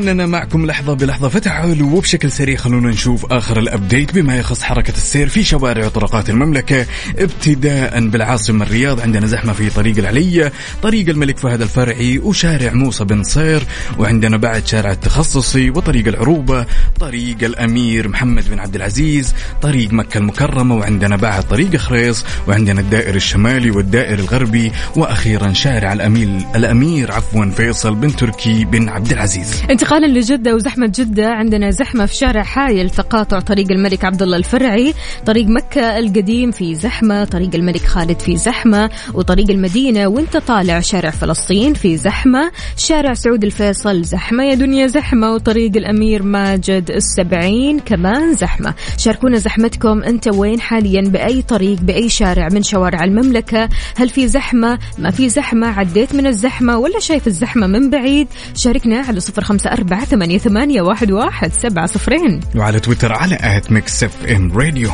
ولأننا 0.00 0.26
معكم 0.26 0.66
لحظة 0.66 0.94
بلحظة. 0.94 1.28
فتعالوا 1.28 1.96
وبشكل 1.96 2.32
سريع. 2.32 2.56
خلونا 2.56 2.88
نشوف 2.88 3.32
آخر 3.32 3.58
ال 3.58 3.66
update 3.66 4.14
بما 4.14 4.36
يخص 4.36 4.62
حركة 4.62 4.90
السير 4.90 5.28
في 5.28 5.44
شوارع 5.44 5.86
وطرقات 5.86 6.30
المملكة. 6.30 6.86
ابتداء 7.18 8.08
بالعاصمة 8.08 8.64
الرياض. 8.64 9.00
عندنا 9.00 9.26
زحمة 9.26 9.52
في 9.52 9.70
طريق 9.70 9.98
العلية 9.98 10.52
طريق 10.82 11.08
الملك 11.08 11.38
فهد 11.38 11.62
الفرعي 11.62 12.18
وشارع 12.18 12.72
موسى 12.72 13.04
بن 13.04 13.22
نصير 13.22 13.62
وعندنا 13.98 14.36
بعد 14.36 14.66
شارع 14.66 14.90
التخصصي 14.90 15.70
وطريق 15.70 16.08
العروبة 16.08 16.66
طريق 17.00 17.36
الأمير 17.42 18.08
محمد 18.08 18.50
بن 18.50 18.58
عبد 18.58 18.74
العزيز 18.74 19.34
طريق 19.62 19.92
مكة 19.92 20.18
المكرمة 20.18 20.74
وعندنا 20.74 21.16
بعد 21.16 21.42
طريق 21.42 21.76
خريص 21.76 22.24
وعندنا 22.48 22.80
الدائر 22.80 23.14
الشمالي 23.14 23.70
والدائر 23.70 24.18
الغربي 24.18 24.72
وأخيرا 24.96 25.52
شارع 25.52 25.92
الأمير 25.92 26.28
الأمير 26.56 27.12
عفوا 27.12 27.50
فيصل 27.56 27.94
بن 27.94 28.16
تركي 28.16 28.64
بن 28.64 28.88
عبد 28.88 29.12
العزيز. 29.12 29.62
انتقالا 29.90 30.18
لجدة 30.18 30.54
وزحمة 30.54 30.86
جدة 30.86 31.28
عندنا 31.30 31.70
زحمة 31.70 32.06
في 32.06 32.14
شارع 32.14 32.42
حايل 32.42 32.90
تقاطع 32.90 33.40
طريق 33.40 33.70
الملك 33.70 34.04
عبد 34.04 34.22
الله 34.22 34.36
الفرعي 34.36 34.94
طريق 35.26 35.46
مكة 35.46 35.98
القديم 35.98 36.50
في 36.50 36.74
زحمة 36.74 37.24
طريق 37.24 37.54
الملك 37.54 37.80
خالد 37.80 38.20
في 38.20 38.36
زحمة 38.36 38.90
وطريق 39.14 39.50
المدينة 39.50 40.06
وانت 40.06 40.36
طالع 40.36 40.80
شارع 40.80 41.10
فلسطين 41.10 41.74
في 41.74 41.96
زحمة 41.96 42.50
شارع 42.76 43.14
سعود 43.14 43.44
الفيصل 43.44 44.02
زحمة 44.02 44.44
يا 44.44 44.54
دنيا 44.54 44.86
زحمة 44.86 45.34
وطريق 45.34 45.76
الأمير 45.76 46.22
ماجد 46.22 46.90
السبعين 46.90 47.78
كمان 47.78 48.34
زحمة. 48.34 48.74
شاركونا 48.96 49.38
زحمتكم 49.38 50.02
أنت 50.02 50.28
وين 50.28 50.60
حاليا؟ 50.60 51.00
بأي 51.00 51.42
طريق 51.42 51.80
بأي 51.80 52.08
شارع؟ 52.08 52.48
من 52.52 52.62
شوارع 52.62 53.04
المملكة؟ 53.04 53.68
هل 53.96 54.08
في 54.08 54.28
زحمة؟ 54.28 54.78
ما 54.98 55.10
في 55.10 55.28
زحمة؟ 55.28 55.66
عديت 55.66 56.14
من 56.14 56.26
الزحمة؟ 56.26 56.78
ولا 56.78 57.00
شايف 57.00 57.26
الزحمة 57.26 57.66
من 57.66 57.90
بعيد؟ 57.90 58.28
شاركنا 58.54 58.98
على 59.00 59.20
صفر 59.20 59.44
خمسة 59.44 59.79
أربعة 59.80 60.04
ثمانية, 60.04 60.38
ثمانية 60.38 60.82
واحد, 60.82 61.12
واحد 61.12 61.52
سبعة 61.52 61.86
صفرين. 61.86 62.40
وعلى 62.56 62.80
تويتر 62.80 63.12
على 63.12 63.38
at 63.40 63.72
Mix 63.72 64.04
FM 64.04 64.58
Radio. 64.58 64.90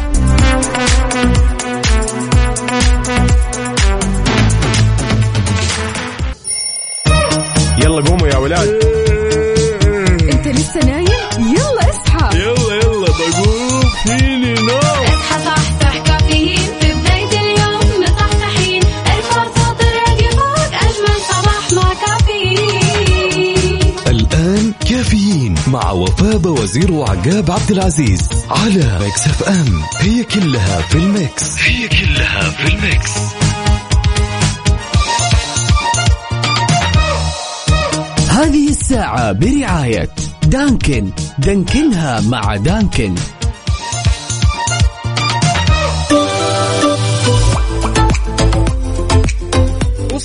يلا 7.78 8.00
قوموا 8.00 8.28
يا 8.28 8.36
ولاد. 8.36 8.95
الوزير 26.76 26.92
وعقاب 26.92 27.50
عبد 27.50 27.70
العزيز 27.70 28.28
على 28.50 28.98
Mix 29.00 29.26
FM. 29.26 29.82
هي 30.00 30.24
كلها 30.24 30.80
في 30.80 30.94
ال 30.94 31.08
mix. 31.08 31.62
هي 31.62 31.88
كلها 31.88 32.50
في 32.50 32.74
ال 32.74 32.81
mix. 32.81 33.10
هذه 38.30 38.68
الساعة 38.68 39.32
برعاية 39.32 40.08
دانكن. 40.42 41.10
دانكنها 41.38 42.20
مع 42.20 42.56
دانكن. 42.56 43.14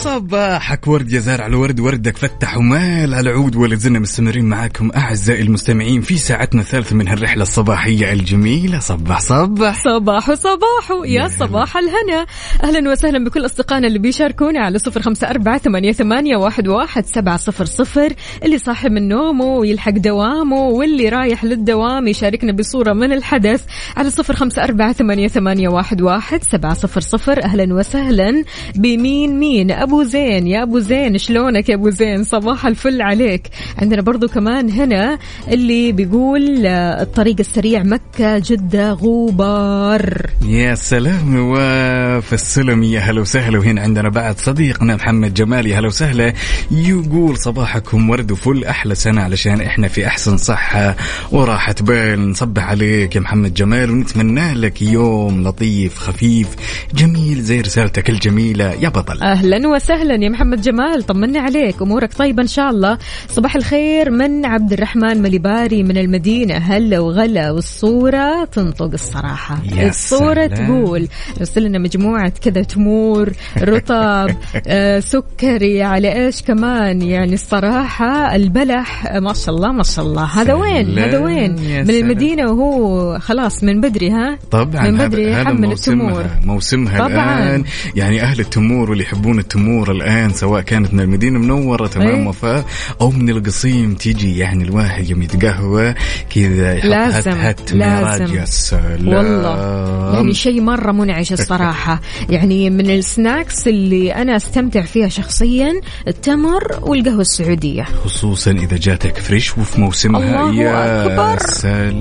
وصباحك 0.01 0.87
ورد 0.87 1.11
يا 1.11 1.19
زارع 1.19 1.47
الورد 1.47 1.79
وردك 1.79 2.17
فتح 2.17 2.57
ومال 2.57 3.13
على 3.13 3.29
العود 3.29 3.55
ولا 3.55 3.75
زلنا 3.75 3.99
مستمرين 3.99 4.45
معاكم 4.45 4.91
أعزائي 4.95 5.41
المستمعين 5.41 6.01
في 6.01 6.17
ساعتنا 6.17 6.61
الثالثة 6.61 6.95
من 6.95 7.07
هالرحلة 7.07 7.41
الصباحية 7.41 8.13
الجميلة. 8.13 8.79
صباح 8.79 9.19
صباح. 9.19 9.83
صباح 9.83 10.33
صباح 10.33 10.91
يا 11.05 11.27
صباح 11.27 11.77
الهنا. 11.77 12.25
أهلا 12.63 12.91
وسهلا 12.91 13.23
بكل 13.23 13.45
أصدقائنا 13.45 13.87
اللي 13.87 13.99
بيشاركونا 13.99 14.59
على 14.59 14.79
صفر 14.79 15.01
خمسة 15.01 15.29
أربعة 15.29 15.57
ثمانية, 15.57 15.91
ثمانية 15.91 16.37
واحد, 16.37 16.67
واحد 16.67 17.05
سبعة 17.05 17.37
صفر 17.37 17.65
صفر. 17.65 18.13
اللي 18.43 18.57
صاحي 18.57 18.89
من 18.89 19.07
نومه 19.07 19.45
ويلحق 19.45 19.91
دوامه 19.91 20.67
واللي 20.67 21.09
رايح 21.09 21.43
للدوام 21.43 22.07
يشاركنا 22.07 22.51
بصورة 22.51 22.93
من 22.93 23.13
الحدث 23.13 23.63
على 23.97 24.09
صفر 24.09 24.35
خمسة 24.35 24.63
أربعة 24.63 24.93
ثمانية, 24.93 25.27
ثمانية 25.27 25.69
واحد, 25.69 26.01
واحد 26.01 26.43
سبعة 26.43 26.73
صفر 26.73 27.01
صفر. 27.01 27.43
أهلا 27.43 27.73
وسهلا 27.73 28.43
بمين 28.75 29.39
مين؟ 29.39 29.71
أبو 29.71 29.90
زين 30.03 30.47
يا 30.47 30.63
أبو 30.63 30.79
زين 30.79 31.17
شلونك 31.17 31.69
يا 31.69 31.75
أبو 31.75 31.89
زين؟ 31.89 32.23
صباح 32.23 32.65
الفل 32.65 33.01
عليك. 33.01 33.41
عندنا 33.77 34.01
برضو 34.01 34.27
كمان 34.27 34.69
هنا 34.69 35.19
اللي 35.47 35.91
بيقول 35.91 36.65
آه، 36.65 37.01
الطريق 37.01 37.35
السريع 37.39 37.83
مكة 37.83 38.39
جدة 38.39 38.91
غوبار. 38.91 40.29
يا 40.45 40.75
سلام 40.75 41.35
وفي 41.35 42.33
السلم 42.33 42.83
يا 42.83 42.99
هلا 42.99 43.21
وسهلا. 43.21 43.59
وهنا 43.59 43.81
عندنا 43.81 44.09
بعد 44.09 44.39
صديقنا 44.39 44.95
محمد 44.95 45.33
جمال 45.33 45.67
يا 45.67 45.79
هلا 45.79 45.87
وسهلا 45.87 46.33
يقول 46.71 47.37
صباحكم 47.37 48.09
ورد 48.09 48.31
وفل 48.31 48.65
أحلى 48.65 48.95
سنة 48.95 49.21
علشان 49.21 49.61
إحنا 49.61 49.87
في 49.87 50.07
أحسن 50.07 50.37
صحة 50.37 50.95
وراحة 51.31 51.75
بال. 51.81 52.29
نصبح 52.29 52.63
عليك 52.63 53.15
يا 53.15 53.21
محمد 53.21 53.53
جمال 53.53 53.91
ونتمنى 53.91 54.53
لك 54.53 54.81
يوم 54.81 55.43
لطيف 55.43 55.97
خفيف 55.97 56.47
جميل 56.95 57.41
زي 57.41 57.61
رسالتك 57.61 58.09
الجميلة 58.09 58.71
يا 58.71 58.89
بطل. 58.89 59.21
أهلا 59.21 59.57
وسهلا. 59.67 59.80
يا 59.89 60.29
محمد 60.29 60.61
جمال 60.61 61.03
طمنا 61.03 61.39
عليك 61.39 61.81
أمورك 61.81 62.13
طيبة 62.13 62.41
إن 62.41 62.47
شاء 62.47 62.69
الله. 62.69 62.97
صباح 63.27 63.55
الخير 63.55 64.09
من 64.09 64.45
عبد 64.45 64.73
الرحمن 64.73 65.21
مليباري 65.21 65.83
من 65.83 65.97
المدينة. 65.97 66.57
هلا 66.57 66.99
وغلا 66.99 67.51
والصورة 67.51 68.45
تنطق 68.45 68.89
الصراحة. 68.93 69.57
يا 69.75 69.89
الصورة 69.89 70.47
سلام. 70.47 70.67
تقول 70.67 71.07
رسل 71.41 71.63
لنا 71.63 71.79
مجموعة 71.79 72.33
كذا 72.41 72.63
تمور 72.63 73.31
رطب 73.57 74.29
آه 74.67 74.99
سكري 74.99 75.83
على 75.83 76.25
إيش 76.25 76.41
كمان؟ 76.41 77.01
يعني 77.01 77.33
الصراحة 77.33 78.35
البلح 78.35 79.13
ما 79.15 79.33
شاء 79.33 79.55
الله 79.55 79.71
ما 79.71 79.83
شاء 79.83 80.05
الله. 80.05 80.23
هذا 80.23 80.53
وين؟ 80.53 80.99
هذا 80.99 81.17
وين؟ 81.19 81.51
من. 81.51 81.89
المدينة 81.89 82.51
وهو 82.51 83.19
خلاص 83.19 83.63
من 83.63 83.81
بدري 83.81 84.11
ها؟ 84.11 84.37
طبعا 84.51 84.89
من 84.89 84.97
بدري 84.97 85.33
هذا 85.33 85.41
يحمل 85.41 85.71
التمور. 85.71 86.11
موسمها 86.11 86.39
موسمها 86.45 86.97
طبعاً. 86.97 87.09
الآن. 87.09 87.63
يعني 87.95 88.21
أهل 88.21 88.39
التمور 88.39 88.89
واللي 88.89 89.03
يحبون 89.03 89.39
التمور 89.39 89.70
الآن 89.79 90.33
سواء 90.33 90.61
كانت 90.61 90.93
من 90.93 90.99
المدينة 90.99 91.39
المنورة 91.39 91.87
تمام. 91.87 92.27
وفاء 92.27 92.65
أو 93.01 93.09
من 93.11 93.29
القصيم 93.29 93.93
تيجي 93.93 94.37
يعني 94.37 94.63
الواحد 94.63 95.09
يوم 95.09 95.21
يتقهوى 95.21 95.93
كذا 96.29 96.73
يحط 96.73 96.85
لازم، 96.85 97.31
هت 97.31 97.37
هت 97.37 97.73
لازم. 97.73 98.25
ميراج 98.25 98.31
يا 98.31 98.45
سلام 98.45 99.07
والله 99.07 100.13
يعني 100.13 100.33
شيء 100.33 100.61
مرة 100.61 100.91
منعش 100.91 101.31
الصراحة 101.41 102.01
يعني 102.29 102.69
من 102.69 102.89
السناكس 102.89 103.67
اللي 103.67 104.15
أنا 104.15 104.35
أستمتع 104.35 104.81
فيها 104.81 105.07
شخصيا 105.07 105.81
التمر 106.07 106.79
والقهوة 106.81 107.21
السعودية 107.21 107.83
خصوصا 107.83 108.51
إذا 108.51 108.77
جاتك 108.77 109.17
فريش 109.17 109.57
وفي 109.57 109.81
موسمها 109.81 110.49
الله 110.49 110.61
يا 110.63 111.05
أكبر. 111.05 111.39
سلام 111.49 111.99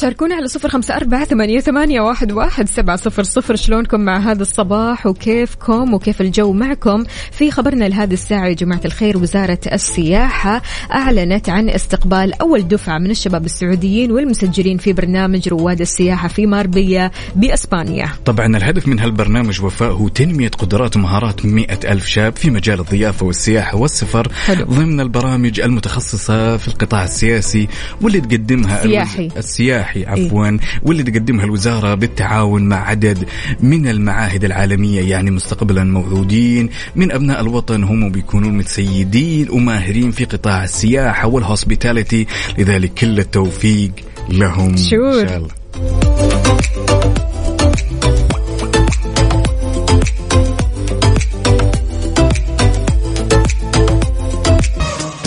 شاركونا 0.00 0.34
على 0.34 0.48
صفر 0.48 0.68
خمسة 0.68 0.96
أربعة 0.96 1.24
ثمانية, 1.24 1.60
ثمانية 1.60 2.00
واحد, 2.00 2.32
واحد 2.32 2.68
سبعة 2.68 2.96
صفر 2.96 3.22
صفر 3.22 3.56
شلونكم 3.56 4.00
مع 4.00 4.18
هذا 4.18 4.42
الصباح 4.42 5.06
وكيفكم 5.06 5.94
وكيف 5.94 6.20
الجو 6.20 6.52
معكم 6.52 7.04
في 7.32 7.50
خبرنا 7.50 7.84
لهذه 7.84 8.12
الساعة 8.12 8.46
يا 8.46 8.52
جماعة 8.52 8.80
الخير 8.84 9.18
وزارة 9.18 9.58
السياحة 9.72 10.62
أعلنت 10.92 11.48
عن 11.48 11.68
استقبال 11.68 12.40
أول 12.40 12.68
دفعة 12.68 12.98
من 12.98 13.10
الشباب 13.10 13.44
السعوديين 13.44 14.12
والمسجلين 14.12 14.78
في 14.78 14.92
برنامج 14.92 15.48
رواد 15.48 15.80
السياحة 15.80 16.28
في 16.28 16.46
ماربية 16.46 17.10
بأسبانيا 17.36 18.08
طبعا 18.24 18.46
الهدف 18.46 18.88
من 18.88 19.00
هالبرنامج 19.00 19.62
وفاء 19.62 19.92
هو 19.92 20.08
تنمية 20.08 20.48
قدرات 20.48 20.96
ومهارات 20.96 21.46
مئة 21.46 21.92
ألف 21.92 22.06
شاب 22.06 22.36
في 22.36 22.50
مجال 22.50 22.80
الضيافة 22.80 23.26
والسياحة 23.26 23.76
والسفر 23.76 24.32
حلو. 24.46 24.64
ضمن 24.64 25.00
البرامج 25.00 25.60
المتخصصة 25.60 26.56
في 26.56 26.68
القطاع 26.68 27.04
السياسي 27.04 27.68
واللي 28.00 28.20
تقدمها 28.20 28.84
السياحي. 28.84 29.26
الوز... 29.26 29.89
السياحي 29.90 30.26
عفوا. 30.26 30.58
واللي 30.82 31.02
تقدمها 31.02 31.44
الوزارة 31.44 31.94
بالتعاون 31.94 32.62
مع 32.62 32.88
عدد 32.88 33.26
من 33.60 33.88
المعاهد 33.88 34.44
العالمية 34.44 35.00
يعني 35.10 35.30
مستقبلا 35.30 35.84
موعودين 35.84 36.70
من 36.96 37.12
أبناء 37.12 37.40
الوطن 37.40 37.84
هم 37.84 38.10
بيكونون 38.12 38.58
متسيدين 38.58 39.50
وماهرين 39.50 40.10
في 40.10 40.24
قطاع 40.24 40.64
السياحة 40.64 41.28
والهوسبيتاليتي 41.28 42.26
لذلك 42.58 42.94
كل 42.94 43.18
التوفيق 43.18 43.90
لهم. 44.28 44.76
شور. 44.76 45.22
إن 45.22 45.28
شاء 45.28 45.36
الله. 45.36 45.50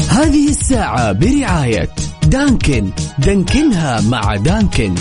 هذه 0.09 0.49
الساعة 0.49 1.11
برعاية 1.11 1.89
دانكن. 2.33 2.89
دانكنها 3.19 4.01
مع 4.01 4.35
دانكن. 4.35 4.95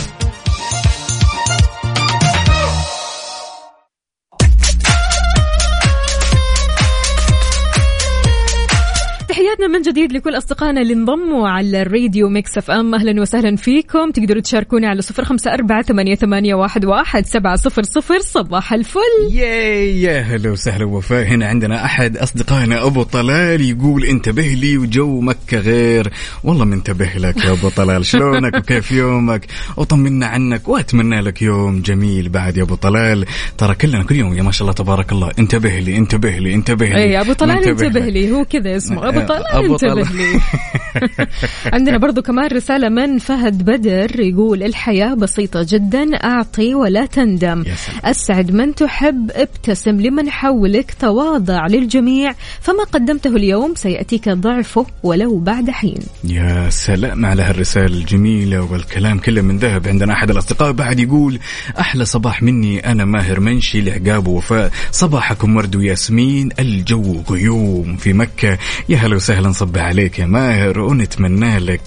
تحياتنا 9.62 9.78
من 9.78 9.82
جديد 9.82 10.12
لكل 10.12 10.36
أصدقائنا 10.36 10.80
اللي 10.80 10.92
انضموا 10.92 11.48
على 11.48 11.82
الراديو 11.82 12.28
Mix 12.28 12.58
FM. 12.58 12.94
أهلا 12.94 13.20
وسهلا 13.20 13.56
فيكم. 13.56 14.10
تقدروا 14.10 14.42
تشاركونا 14.42 14.88
على 14.88 15.02
صفر 15.02 15.24
خمسة 15.24 15.54
أربعة 15.54 15.82
ثمانية, 15.82 16.14
ثمانية 16.14 16.54
واحد, 16.54 16.84
واحد 16.84 17.26
سبعة 17.26 17.56
صفر 17.56 17.82
صفر. 17.82 18.20
صباح 18.20 18.72
الفل. 18.72 19.00
yay 19.30 20.02
يا 20.02 20.20
هلا 20.20 20.50
وسهلا 20.50 20.84
وفاء. 20.84 21.26
هنا 21.26 21.46
عندنا 21.46 21.84
أحد 21.84 22.16
أصدقائنا 22.16 22.86
أبو 22.86 23.02
طلال 23.02 23.60
يقول 23.60 24.04
انتبه 24.04 24.42
لي 24.42 24.78
وجو 24.78 25.20
مكة 25.20 25.58
غير. 25.58 26.12
والله 26.44 26.64
منتبه 26.64 27.10
لك 27.16 27.44
يا 27.44 27.52
أبو 27.52 27.68
طلال. 27.68 28.06
شلونك؟ 28.06 28.54
وكيف 28.54 28.92
يومك؟ 28.92 29.46
وطمنا 29.76 30.26
عنك 30.26 30.68
وأتمنى 30.68 31.20
لك 31.20 31.42
يوم 31.42 31.80
جميل 31.80 32.28
بعد 32.28 32.56
يا 32.56 32.62
أبو 32.62 32.74
طلال. 32.74 33.24
ترى 33.58 33.74
كلنا 33.74 34.02
كل 34.02 34.14
يوم 34.14 34.34
يا 34.34 34.42
ما 34.42 34.50
شاء 34.50 34.62
الله 34.62 34.72
تبارك 34.72 35.12
الله. 35.12 35.30
انتبه 35.38 35.78
لي 35.78 35.96
انتبه 35.96 36.30
لي 36.38 36.54
انتبه 36.54 36.86
لي. 36.86 36.96
اي 36.96 37.20
أبو 37.20 37.32
طلال 37.32 37.68
انتبه 37.68 38.00
لك. 38.00 38.12
لي. 38.12 38.32
هو 38.32 38.44
كذا 38.44 38.76
اسمه. 38.76 39.08
أبو 39.08 39.20
طلال. 39.20 39.42
أبو 39.46 39.51
انتبه. 39.58 40.02
لي 40.02 40.40
عندنا 41.72 41.98
برضو 41.98 42.22
كمان 42.22 42.46
رسالة 42.46 42.88
من 42.88 43.18
فهد 43.18 43.62
بدر 43.62 44.20
يقول 44.20 44.62
الحياة 44.62 45.14
بسيطة 45.14 45.66
جدا 45.68 46.16
أعطي 46.16 46.74
ولا 46.74 47.06
تندم. 47.06 47.64
أسعد 48.04 48.50
من 48.50 48.74
تحب 48.74 49.30
ابتسم 49.34 50.00
لمن 50.00 50.30
حولك 50.30 50.94
تواضع 51.00 51.66
للجميع. 51.66 52.34
فما 52.60 52.84
قدمته 52.84 53.36
اليوم 53.36 53.74
سيأتيك 53.74 54.28
ضعفه 54.28 54.86
ولو 55.02 55.38
بعد 55.38 55.70
حين. 55.70 56.00
يا 56.24 56.70
سلام 56.70 57.26
على 57.26 57.42
هالرسالة 57.42 57.86
الجميلة 57.86 58.72
والكلام 58.72 59.18
كله 59.18 59.42
من 59.42 59.58
ذهب. 59.58 59.88
عندنا 59.88 60.12
أحد 60.12 60.30
الأصدقاء 60.30 60.72
بعد 60.72 61.00
يقول 61.00 61.38
أحلى 61.80 62.04
صباح 62.04 62.42
مني 62.42 62.92
أنا 62.92 63.04
ماهر 63.04 63.40
منشي 63.40 63.80
لعقاب 63.80 64.26
ووفاء. 64.28 64.70
صباحكم 64.90 65.56
ورد 65.56 65.76
وياسمين 65.76 66.48
الجو 66.58 67.22
غيوم 67.30 67.96
في 67.96 68.12
مكة. 68.12 68.58
يا 68.88 68.96
هلا 68.96 69.16
وسهلا 69.16 69.52
صبح 69.52 69.80
عليك 69.80 70.18
يا 70.18 70.26
ماهر. 70.26 70.81
ونتمنى 70.82 71.58
لك 71.58 71.80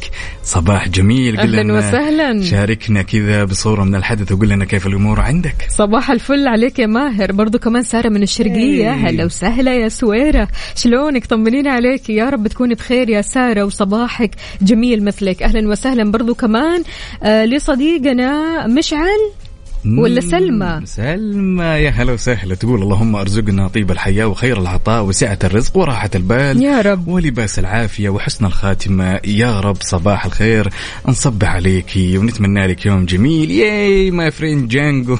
صباح 0.43 0.87
جميل. 0.89 1.51
لنا- 1.51 1.73
وسهلاً. 1.77 2.43
شاركنا 2.43 3.01
كذا 3.01 3.43
بصورة 3.43 3.83
من 3.83 3.95
الحدث 3.95 4.31
وقول 4.31 4.49
لنا 4.49 4.65
كيف 4.65 4.87
الأمور 4.87 5.19
عندك. 5.19 5.55
صباح 5.69 6.11
الفل 6.11 6.47
عليك 6.47 6.79
يا 6.79 6.87
ماهر. 6.87 7.31
برضو 7.31 7.59
كمان 7.59 7.83
سارة 7.83 8.09
من 8.09 8.23
الشرقية. 8.23 8.93
إيه. 8.93 9.09
هلا 9.09 9.25
وسهلا 9.25 9.73
يا 9.75 9.89
سويرة. 9.89 10.47
شلونك؟ 10.75 11.25
طمنينا 11.25 11.71
عليك. 11.71 12.09
يا 12.09 12.29
رب 12.29 12.47
تكوني 12.47 12.73
بخير 12.75 13.09
يا 13.09 13.21
سارة 13.21 13.63
وصباحك 13.63 14.31
جميل 14.61 15.03
مثلك. 15.03 15.43
أهلا 15.43 15.69
وسهلا. 15.69 16.11
برضو 16.11 16.33
كمان 16.35 16.83
آه 17.23 17.45
لصديقنا 17.45 18.67
مشعل. 18.67 19.44
ولا 19.87 20.21
سلمى؟ 20.21 20.81
سلمى 20.85 21.63
يا 21.63 21.89
هلا 21.89 22.13
وسهلا 22.13 22.55
تقول 22.55 22.81
اللهم 22.81 23.15
أرزقنا 23.15 23.67
طيب 23.67 23.91
الحياة 23.91 24.27
وخير 24.27 24.61
العطاء 24.61 25.03
وسعة 25.03 25.39
الرزق 25.43 25.77
وراحة 25.77 26.09
البال 26.15 26.63
يا 26.63 26.81
رب. 26.81 27.07
ولباس 27.07 27.59
العافية 27.59 28.09
وحسن 28.09 28.45
الخاتمة 28.45 29.19
يا 29.25 29.59
رب 29.59 29.77
صباح 29.81 30.25
الخير 30.25 30.69
نصبح 31.07 31.49
عليكي 31.49 32.17
ونتمنى 32.17 32.67
لك 32.67 32.85
يوم 32.85 33.05
جميل 33.05 33.51
yay 33.51 34.11
my 34.11 34.31
friend 34.31 34.67
جانجو 34.67 35.17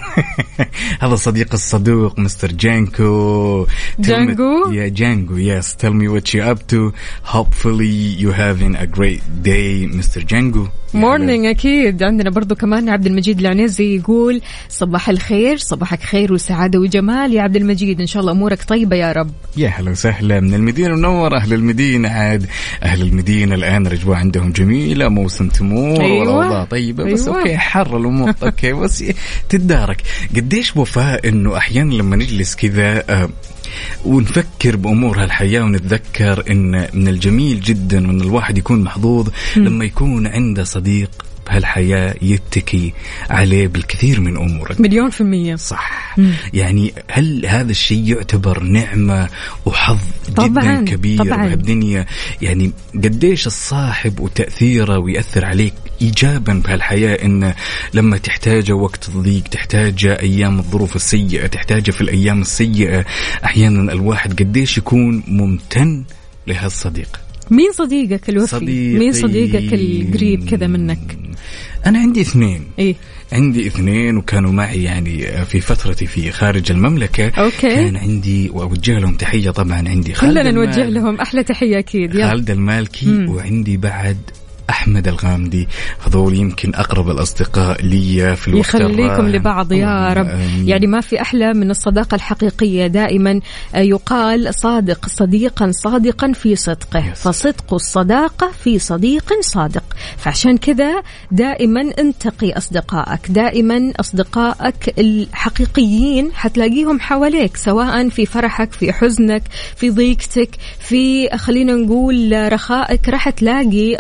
هذا 1.02 1.16
صديق 1.16 1.54
الصدوق 1.54 2.20
مستر 2.20 2.52
جانكو 2.52 3.68
جانجو؟ 4.00 4.72
يا 4.72 4.88
جانجو 4.88 5.36
yes 5.38 5.66
tell 5.66 5.94
me 5.94 6.08
what 6.08 6.34
you 6.34 6.42
up 6.42 6.60
to 6.74 6.94
hopefully 7.36 7.96
you 8.22 8.32
having 8.32 8.76
a 8.76 8.88
great 8.98 9.22
day 9.44 9.96
mister 9.96 10.24
جانجو. 10.24 10.68
morning 10.96 11.46
أكيد. 11.46 12.04
عندنا 12.04 12.30
برضو 12.30 12.56
كمان 12.56 12.90
عبد 12.90 13.06
المجيد 13.06 13.40
العنزي 13.40 13.96
يقول 13.96 14.42
صباح 14.70 15.10
الخير 15.10 15.58
صباحك 15.58 16.00
خير 16.04 16.34
وسعادة 16.34 16.80
وجمال 16.80 17.34
يا 17.34 17.42
عبد 17.42 17.56
المجيد. 17.56 18.02
إن 18.02 18.08
شاء 18.08 18.22
الله 18.22 18.32
أمورك 18.32 18.64
طيبة 18.64 18.96
يا 18.96 19.12
رب. 19.12 19.32
يا 19.58 19.70
هلا 19.70 19.92
وسهلا. 19.92 20.40
من 20.40 20.54
المدينة 20.54 20.88
المنورة 20.88 21.38
أهل 21.38 21.54
المدينة 21.54 22.10
عاد. 22.10 22.46
أهل 22.84 23.02
المدينة 23.02 23.56
الآن 23.56 23.88
الأجواء 23.88 24.18
عندهم 24.18 24.52
جميلة 24.52 25.10
موسم 25.10 25.50
تمور 25.50 26.02
أيوة. 26.02 26.20
والأوضاع 26.20 26.64
طيبة 26.64 27.14
بس 27.14 27.28
أيوة. 27.28 27.40
okay 27.40 27.58
حر 27.58 27.98
الأمور. 27.98 28.34
okay 28.44 28.74
بس 28.74 29.04
تتدارك. 29.50 30.02
قديش 30.36 30.78
وفاء 30.78 31.28
إنه 31.30 31.58
أحيانا 31.58 31.94
لما 31.94 32.16
نجلس 32.16 32.56
كذا 32.56 33.04
آه، 33.10 33.30
ونفكر 34.06 34.76
بأمور 34.76 35.24
هالحياة 35.24 35.62
ونتذكر 35.62 36.52
إن 36.52 36.88
من 36.94 37.08
الجميل 37.08 37.60
جدا 37.60 38.08
وإن 38.08 38.22
الواحد 38.22 38.58
يكون 38.58 38.84
محظوظ 38.84 39.30
لما 39.56 39.86
يكون 39.86 40.28
عنده 40.28 40.64
صديق 40.64 41.26
بهالحياة 41.48 42.16
يتكي 42.22 42.94
عليه 43.30 43.68
بالكثير 43.68 44.20
من 44.20 44.38
أموره 44.38 44.76
مليون 44.80 45.10
في 45.10 45.22
المية. 45.22 45.56
صح. 45.56 46.16
يعني 46.54 46.94
هل 47.12 47.46
هذا 47.46 47.72
الشيء 47.72 48.08
يعتبر 48.08 48.64
نعمة 48.64 49.30
وحظ 49.66 50.00
طبعاً، 50.36 50.48
جدا 50.48 50.86
كبير 50.86 51.24
طبعاً. 51.24 51.48
بهالدنيا 51.48 52.06
يعني 52.42 52.72
قديش 52.94 53.48
الصاحب 53.48 54.20
وتأثيره 54.20 54.98
ويأثر 54.98 55.46
عليك 55.46 55.74
إيجابا 56.02 56.54
بهالحياة؟ 56.66 57.26
إنه 57.26 57.56
لما 57.94 58.18
تحتاجه 58.18 58.74
وقت 58.74 59.10
الضيق 59.10 59.44
تحتاجه 59.44 60.20
أيام 60.20 60.60
الظروف 60.60 60.96
السيئة 60.96 61.48
تحتاجه 61.48 61.92
في 61.92 62.02
الأيام 62.02 62.42
السيئة 62.42 63.06
أحيانا 63.46 63.94
الواحد 63.94 64.40
قديش 64.40 64.78
يكون 64.78 65.24
ممتن 65.28 66.04
لهالصديق. 66.48 67.20
مين 67.52 67.72
صديقك 67.72 68.30
الوفي؟ 68.30 68.48
صديقي. 68.48 69.00
مين 69.00 69.14
صديقك 69.14 69.74
القريب 69.74 70.50
كذا 70.50 70.68
منك؟ 70.68 71.18
أنا 71.86 72.00
عندي 72.00 72.22
اثنين. 72.22 72.64
إيه. 72.80 72.96
عندي 73.32 73.68
اثنين 73.68 74.18
وكانوا 74.18 74.52
معي 74.52 74.84
يعني 74.84 75.46
في 75.46 75.62
فترتي 75.62 76.06
في 76.06 76.32
خارج 76.32 76.72
المملكة. 76.72 77.30
أوكي. 77.38 77.76
كان 77.76 77.98
عندي 77.98 78.50
وأوجه 78.50 79.00
لهم 79.00 79.16
تحية 79.16 79.50
طبعا. 79.50 79.90
عندي 79.90 80.14
خالد 80.14 80.38
كلنا 80.38 80.52
نوجه 80.52 80.90
لهم 80.90 81.16
أحلى 81.16 81.44
تحية 81.44 81.80
أكيد. 81.80 82.16
يلا. 82.16 82.30
خالد 82.30 82.52
المالكي 82.52 83.06
مم. 83.06 83.30
وعندي 83.30 83.78
بعد 83.78 84.18
أحمد 84.70 85.08
الغامدي 85.08 85.68
هذول 86.08 86.36
يمكن 86.36 86.76
أقرب 86.76 87.10
الأصدقاء 87.10 87.82
لي 87.82 88.36
في 88.36 88.48
الوقت 88.48 88.68
يخليكم. 88.68 89.28
لبعض 89.28 89.72
يا 89.72 90.14
رب. 90.14 90.30
يعني 90.66 90.88
ما 90.88 91.02
في 91.02 91.22
أحلى 91.22 91.54
من 91.54 91.72
الصداقة 91.72 92.16
الحقيقية 92.16 92.88
دائما 92.88 93.40
آه، 93.76 93.80
يقال 93.80 94.56
صادق 94.56 95.06
صديقا 95.10 95.72
صادقا 95.72 96.32
في 96.32 96.56
صدقه. 96.56 97.14
فصدق 97.14 97.74
الصداقة 97.74 98.52
في 98.64 98.80
صديق 98.80 99.34
صادق 99.42 99.84
فعشان 100.18 100.58
كذا 100.58 101.02
دائما 101.32 101.82
انتقي 102.00 102.52
أصدقائك 102.58 103.32
دائما 103.32 103.94
أصدقائك 104.00 105.00
الحقيقيين 105.00 106.32
حتلاقيهم 106.34 107.00
حواليك 107.00 107.58
سواء 107.58 108.10
في 108.10 108.26
فرحك 108.26 108.72
في 108.72 108.94
حزنك 108.94 109.44
في 109.76 109.90
ضيقتك 109.90 110.50
في 110.80 111.30
خلينا 111.38 111.74
نقول 111.74 112.54
رخائك 112.54 113.10
راح 113.10 113.30
تلاقي 113.30 113.96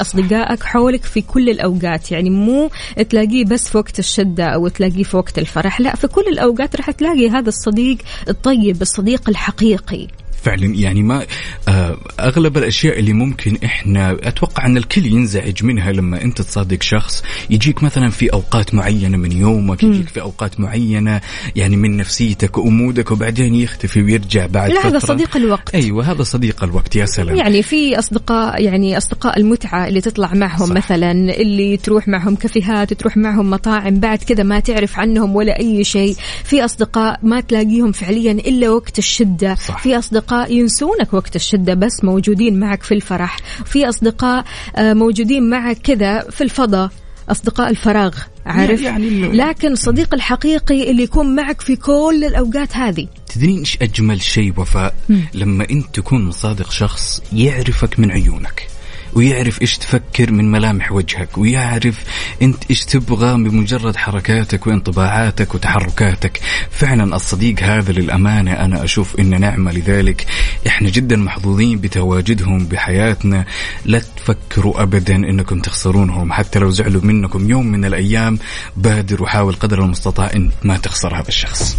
أصدقائك 0.55 0.63
حولك 0.63 1.03
في 1.03 1.21
كل 1.21 1.49
الأوقات. 1.49 2.11
يعني 2.11 2.29
مو 2.29 2.69
تلاقيه 3.09 3.45
بس 3.45 3.69
في 3.69 3.77
وقت 3.77 3.99
الشدة 3.99 4.45
أو 4.45 4.67
تلاقيه 4.67 5.03
في 5.03 5.17
وقت 5.17 5.39
الفرح. 5.39 5.81
لا 5.81 5.95
في 5.95 6.07
كل 6.07 6.23
الأوقات 6.27 6.75
راح 6.75 6.91
تلاقي 6.91 7.29
هذا 7.29 7.49
الصديق 7.49 7.97
الطيب 8.29 8.81
الصديق 8.81 9.29
الحقيقي. 9.29 10.07
فعلا. 10.45 10.75
يعني 10.75 11.03
ما 11.03 11.25
آه 11.67 11.97
أغلب 12.19 12.57
الأشياء 12.57 12.99
اللي 12.99 13.13
ممكن 13.13 13.57
إحنا 13.65 14.11
أتوقع 14.11 14.65
أن 14.65 14.77
الكل 14.77 15.05
ينزعج 15.05 15.63
منها 15.63 15.91
لما 15.91 16.21
أنت 16.21 16.41
تصادق 16.41 16.81
شخص. 16.81 17.23
يجيك 17.49 17.83
مثلا 17.83 18.09
في 18.09 18.33
أوقات 18.33 18.73
معينة 18.73 19.17
من 19.17 19.31
يومك 19.31 19.83
يجيك 19.83 20.09
في 20.09 20.21
أوقات 20.21 20.59
معينة 20.59 21.21
يعني 21.55 21.77
من 21.77 21.97
نفسيتك 21.97 22.57
وامودك 22.57 23.11
وبعدين 23.11 23.55
يختفي 23.55 24.01
ويرجع 24.01 24.45
بعد 24.45 24.69
لا 24.71 24.79
فترة. 24.79 24.89
هذا 24.89 24.99
صديق 24.99 25.37
الوقت. 25.37 25.75
أيوه 25.75 26.11
هذا 26.11 26.23
صديق 26.23 26.63
الوقت 26.63 26.95
يا 26.95 27.05
سلام. 27.05 27.35
يعني 27.35 27.63
في 27.63 27.99
أصدقاء 27.99 28.61
يعني 28.61 28.97
أصدقاء 28.97 29.39
المتعة 29.39 29.87
اللي 29.87 30.01
تطلع 30.01 30.33
معهم. 30.33 30.65
صح. 30.65 30.75
مثلا 30.75 31.11
اللي 31.11 31.77
تروح 31.77 32.07
معهم 32.07 32.35
كافيهات 32.35 32.93
تروح 32.93 33.17
معهم 33.17 33.49
مطاعم 33.49 33.99
بعد 33.99 34.17
كذا 34.17 34.43
ما 34.43 34.59
تعرف 34.59 34.99
عنهم 34.99 35.35
ولا 35.35 35.59
أي 35.59 35.83
شيء. 35.83 36.15
في 36.43 36.65
أصدقاء 36.65 37.19
ما 37.23 37.41
تلاقيهم 37.41 37.91
فعليا 37.91 38.31
إلا 38.31 38.69
وقت 38.69 38.99
الشدة. 38.99 39.55
صح. 39.55 39.77
في 39.83 39.97
أصدقاء 39.97 40.34
ينسونك 40.49 41.13
وقت 41.13 41.35
الشدة 41.35 41.73
بس 41.73 42.03
موجودين 42.03 42.59
معك 42.59 42.83
في 42.83 42.93
الفرح. 42.93 43.37
في 43.65 43.89
أصدقاء 43.89 44.45
آه، 44.75 44.93
موجودين 44.93 45.49
معك 45.49 45.77
كذا 45.77 46.19
في 46.29 46.41
الفضاء. 46.41 46.89
أصدقاء 47.29 47.69
الفراغ 47.69 48.15
عارف؟ 48.45 48.81
يعني 48.81 49.09
إنه- 49.09 49.35
لكن 49.35 49.71
الصديق 49.71 50.13
الحقيقي 50.13 50.91
اللي 50.91 51.03
يكون 51.03 51.35
معك 51.35 51.61
في 51.61 51.75
كل 51.75 52.23
الأوقات 52.27 52.75
هذه. 52.77 53.07
تدرين 53.35 53.59
إيش 53.59 53.77
أجمل 53.81 54.21
شيء 54.21 54.53
وفاء؟ 54.57 54.95
لما 55.33 55.69
أنت 55.69 55.95
تكون 55.95 56.25
مصادق 56.25 56.71
شخص 56.71 57.21
يعرفك 57.33 57.99
من 57.99 58.11
عيونك. 58.11 58.67
ويعرف 59.15 59.61
إيش 59.61 59.77
تفكر 59.77 60.31
من 60.31 60.51
ملامح 60.51 60.91
وجهك 60.91 61.37
ويعرف 61.37 62.03
أنت 62.41 62.63
إيش 62.69 62.85
تبغى 62.85 63.33
بمجرد 63.43 63.95
حركاتك 63.95 64.67
وانطباعاتك 64.67 65.55
وتحركاتك. 65.55 66.41
فعلا 66.71 67.15
الصديق 67.15 67.63
هذا 67.63 67.91
للأمانة 67.91 68.53
أنا 68.53 68.83
أشوف 68.83 69.19
انه 69.19 69.37
نعمة 69.37 69.71
لذلك. 69.71 70.25
إحنا 70.67 70.89
جدا 70.89 71.15
محظوظين 71.15 71.79
بتواجدهم 71.79 72.65
بحياتنا. 72.65 73.45
لا 73.85 74.01
تفكروا 74.17 74.83
ابدا 74.83 75.15
إنكم 75.15 75.59
تخسرونهم. 75.59 76.33
حتى 76.33 76.59
لو 76.59 76.69
زعلوا 76.69 77.01
منكم 77.01 77.49
يوم 77.49 77.67
من 77.67 77.85
الأيام 77.85 78.39
بادر 78.77 79.23
وحاول 79.23 79.53
قدر 79.53 79.83
المستطاع 79.83 80.31
إن 80.35 80.51
ما 80.63 80.77
تخسر 80.77 81.15
هذا 81.15 81.27
الشخص. 81.27 81.77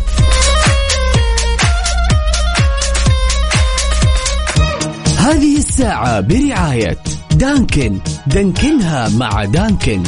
هذه 5.19 5.57
الساعة 5.57 6.21
برعاية 6.21 6.99
Dunkin. 7.39 7.99
Dunkin 8.27 8.97
ها 8.97 9.09
مع 9.09 9.45
Dunkin. 9.45 10.03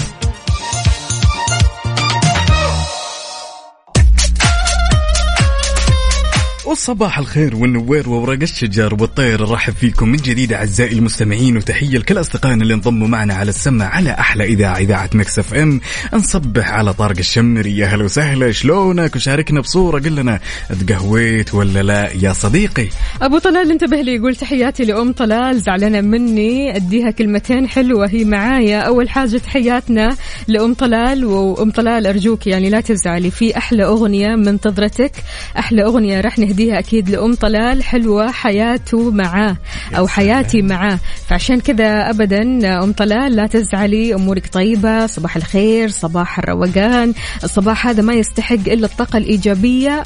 والصباح 6.69 7.19
الخير 7.19 7.57
والنوير 7.57 8.09
وورق 8.09 8.43
الشجر 8.43 8.95
والطير 9.01 9.43
نرحب 9.49 9.73
فيكم 9.73 10.09
من 10.09 10.17
جديد 10.17 10.53
أعزائي 10.53 10.93
المستمعين 10.93 11.57
وتحية 11.57 11.99
لكل 11.99 12.21
أصدقائنا 12.21 12.63
اللي 12.63 12.75
انضموا 12.75 13.09
معنا 13.09 13.35
على 13.35 13.49
السمع 13.49 13.85
على 13.85 14.11
أحلى 14.11 14.45
إذاعة 14.45 14.77
إذاعة 14.79 15.11
Mix 15.15 15.39
FM. 15.39 15.81
نصبح 16.15 16.71
على 16.71 16.93
طارق 16.93 17.19
الشمري. 17.19 17.79
يا 17.79 17.87
هلا 17.87 18.05
وسهلا 18.05 18.53
شلونك؟ 18.53 19.17
وشاركنا 19.17 19.61
بصورة 19.61 20.01
قل 20.01 20.15
لنا 20.15 20.41
تقهويت 20.87 21.55
ولا 21.55 21.83
لا؟ 21.83 22.13
يا 22.13 22.33
صديقي. 22.33 22.89
أبو 23.23 23.39
طلال 23.39 23.71
انتبه 23.71 24.01
لي 24.01 24.15
يقول 24.15 24.37
تحياتي 24.37 24.85
لأم 24.85 25.13
طلال 25.13 25.61
زعلانة 25.61 26.01
مني 26.01 26.77
أديها 26.77 27.11
كلمتين 27.11 27.69
حلوة 27.69 28.09
هي 28.09 28.25
معايا. 28.25 28.81
أول 28.81 29.09
حاجة 29.09 29.37
تحياتنا 29.37 30.17
لأم 30.49 30.75
طلال 30.75 31.25
وأم 31.25 31.71
طلال 31.71 32.07
أرجوك 32.07 32.47
يعني 32.47 32.71
لا 32.71 32.81
تزعلي 32.81 33.31
في 33.31 33.57
أحلى 33.57 33.85
أغنية 33.85 34.37
منتظرتك 34.37 35.13
أحلى 35.59 35.85
أغنية 35.85 36.21
راح 36.21 36.39
نهديها 36.59 36.79
أكيد 36.79 37.11
لأم 37.11 37.35
طلال 37.35 37.83
حلوة 37.83 38.31
حياته 38.31 39.11
معاه 39.11 39.57
أو 39.97 40.07
حياتي 40.07 40.63
معاه 40.63 40.99
فعشان 41.27 41.61
كذا 41.61 42.11
ابدا 42.11 42.43
أم 42.85 42.93
طلال 42.93 43.37
لا 43.37 43.47
تزعلي 43.47 44.15
أمورك 44.15 44.47
طيبة 44.53 45.07
صباح 45.07 45.37
الخير 45.37 45.89
صباح 45.89 46.39
الروقان 46.39 47.15
الصباح 47.45 47.87
هذا 47.87 48.03
ما 48.03 48.15
يستحق 48.15 48.69
إلا 48.69 48.87
الطاقة 48.87 49.17
الإيجابية. 49.17 50.03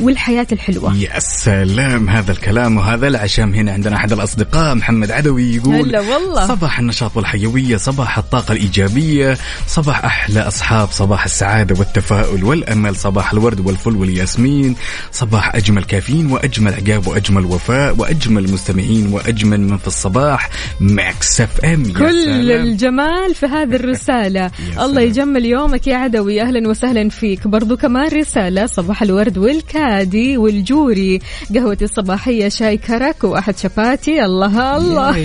والحياة 0.00 0.46
الحلوة. 0.52 0.96
يا 0.96 1.18
سلام 1.18 2.08
هذا 2.08 2.32
الكلام 2.32 2.76
وهذا 2.76 3.08
العشم. 3.08 3.54
هنا 3.54 3.72
عندنا 3.72 3.96
أحد 3.96 4.12
الأصدقاء 4.12 4.74
محمد 4.74 5.10
عدوي 5.10 5.54
يقول 5.56 5.74
هلا 5.74 6.00
والله. 6.00 6.46
صباح 6.48 6.78
النشاط 6.78 7.16
والحيوية 7.16 7.76
صباح 7.76 8.18
الطاقة 8.18 8.52
الإيجابية 8.52 9.38
صباح 9.66 10.04
أحلى 10.04 10.40
أصحاب 10.40 10.88
صباح 10.90 11.24
السعادة 11.24 11.74
والتفاؤل 11.78 12.44
والأمل 12.44 12.96
صباح 12.96 13.32
الورد 13.32 13.60
والفل 13.60 13.96
والياسمين 13.96 14.76
صباح 15.12 15.54
أجمل 15.54 15.84
كافيين 15.84 16.26
وأجمل 16.32 16.74
عقاب 16.74 17.06
وأجمل 17.06 17.44
وفاء 17.44 17.96
وأجمل 17.96 18.52
مستمعين 18.52 19.12
وأجمل 19.12 19.60
من 19.60 19.76
في 19.76 19.86
الصباح. 19.86 20.50
Mix 20.80 21.40
FM 21.40 21.84
يا 21.84 21.92
كل 21.92 22.24
سلام. 22.24 22.62
الجمال 22.66 23.34
في 23.34 23.46
هذه 23.46 23.74
الرسالة. 23.80 24.50
الله. 24.80 25.00
يجمل 25.02 25.44
يومك 25.44 25.86
يا 25.86 25.96
عدوي. 25.96 26.42
أهلا 26.42 26.68
وسهلا 26.68 27.08
فيك. 27.08 27.46
برضو 27.48 27.76
كمان 27.76 28.08
رسالة 28.08 28.66
صباح 28.66 29.02
الورد 29.02 29.38
والكادي 29.86 30.36
والجوري. 30.36 31.20
قهوة 31.54 31.78
الصباحية 31.82 32.48
شاي 32.48 32.76
كرك 32.76 33.24
وأحد 33.24 33.58
شفاتي 33.58 34.24
الله 34.24 34.76
الله. 34.76 35.16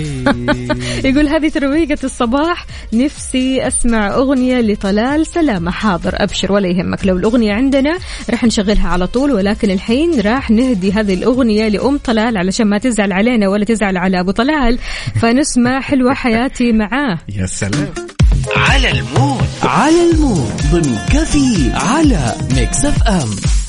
يقول 1.08 1.28
هذه 1.28 1.48
ترويقة 1.48 1.98
الصباح. 2.04 2.66
نفسي 2.92 3.66
أسمع 3.66 4.14
أغنية 4.14 4.60
لطلال 4.60 5.26
سلامة 5.26 5.70
حاضر. 5.70 6.14
أبشر 6.14 6.52
ولا 6.52 6.68
يهمك. 6.68 7.06
لو 7.06 7.16
الأغنية 7.16 7.52
عندنا 7.52 7.98
راح 8.30 8.44
نشغلها 8.44 8.88
على 8.88 9.06
طول 9.06 9.32
ولكن 9.32 9.70
الحين 9.70 10.20
راح 10.20 10.50
نهدي 10.50 10.92
هذه 10.92 11.14
الأغنية 11.14 11.68
لأم 11.68 11.98
طلال 11.98 12.36
علشان 12.36 12.66
ما 12.66 12.78
تزعل 12.78 13.12
علينا 13.12 13.48
ولا 13.48 13.64
تزعل 13.64 13.96
على 13.96 14.20
أبو 14.20 14.30
طلال. 14.30 14.78
فنسمع 15.20 15.80
حلوة 15.80 16.14
حياتي 16.14 16.72
معاه. 16.72 17.18
يا 17.28 17.46
سلام. 17.46 17.94
على 18.56 18.90
ال 18.90 18.99
mood. 18.99 19.46
على 19.62 20.10
ال 20.10 20.17
mood. 20.17 20.52
ضمن 20.72 20.98
كفي 21.12 21.70
على 21.74 22.34
Mix 22.54 22.84
FM. 22.84 23.61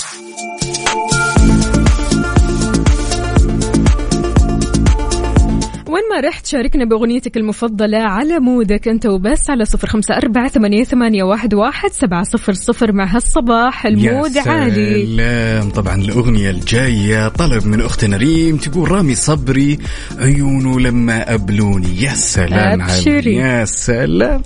وين 5.94 6.04
ما 6.12 6.28
رحت 6.28 6.46
شاركنا 6.46 6.86
بأغنيتك 6.86 7.38
المفضلة 7.38 7.98
على 7.98 8.40
mood 8.40 8.78
ك 8.78 8.88
أنت 8.88 9.06
وبس 9.06 9.50
على 9.50 9.66
صفر 9.66 9.88
خمسة 9.88 10.18
أربعة 10.18 10.48
ثمانية, 10.48 10.84
ثمانية 10.84 11.24
واحد, 11.24 11.54
واحد 11.54 11.92
سبعة 11.92 12.24
صفر 12.24 12.54
صفر. 12.54 12.92
مع 12.92 13.16
هالصباح 13.16 13.86
ال 13.86 13.96
mood 13.96 14.36
يا 14.36 14.42
عالي. 14.42 15.06
سلام. 15.06 15.70
طبعا 15.70 15.96
الأغنية 15.96 16.50
الجاية 16.50 17.28
طلب 17.28 17.66
من 17.68 17.82
أختنا 17.82 18.18
ريم 18.18 18.58
تقول 18.58 18.92
رامي 18.92 19.16
صبري 19.16 19.80
عيونه 20.20 20.80
لما 20.80 21.34
أبلوني 21.34 22.02
يا 22.02 22.14
سلام 22.14 22.82
أبشري. 22.82 23.36
يا 23.36 23.66
سلام. 23.66 24.42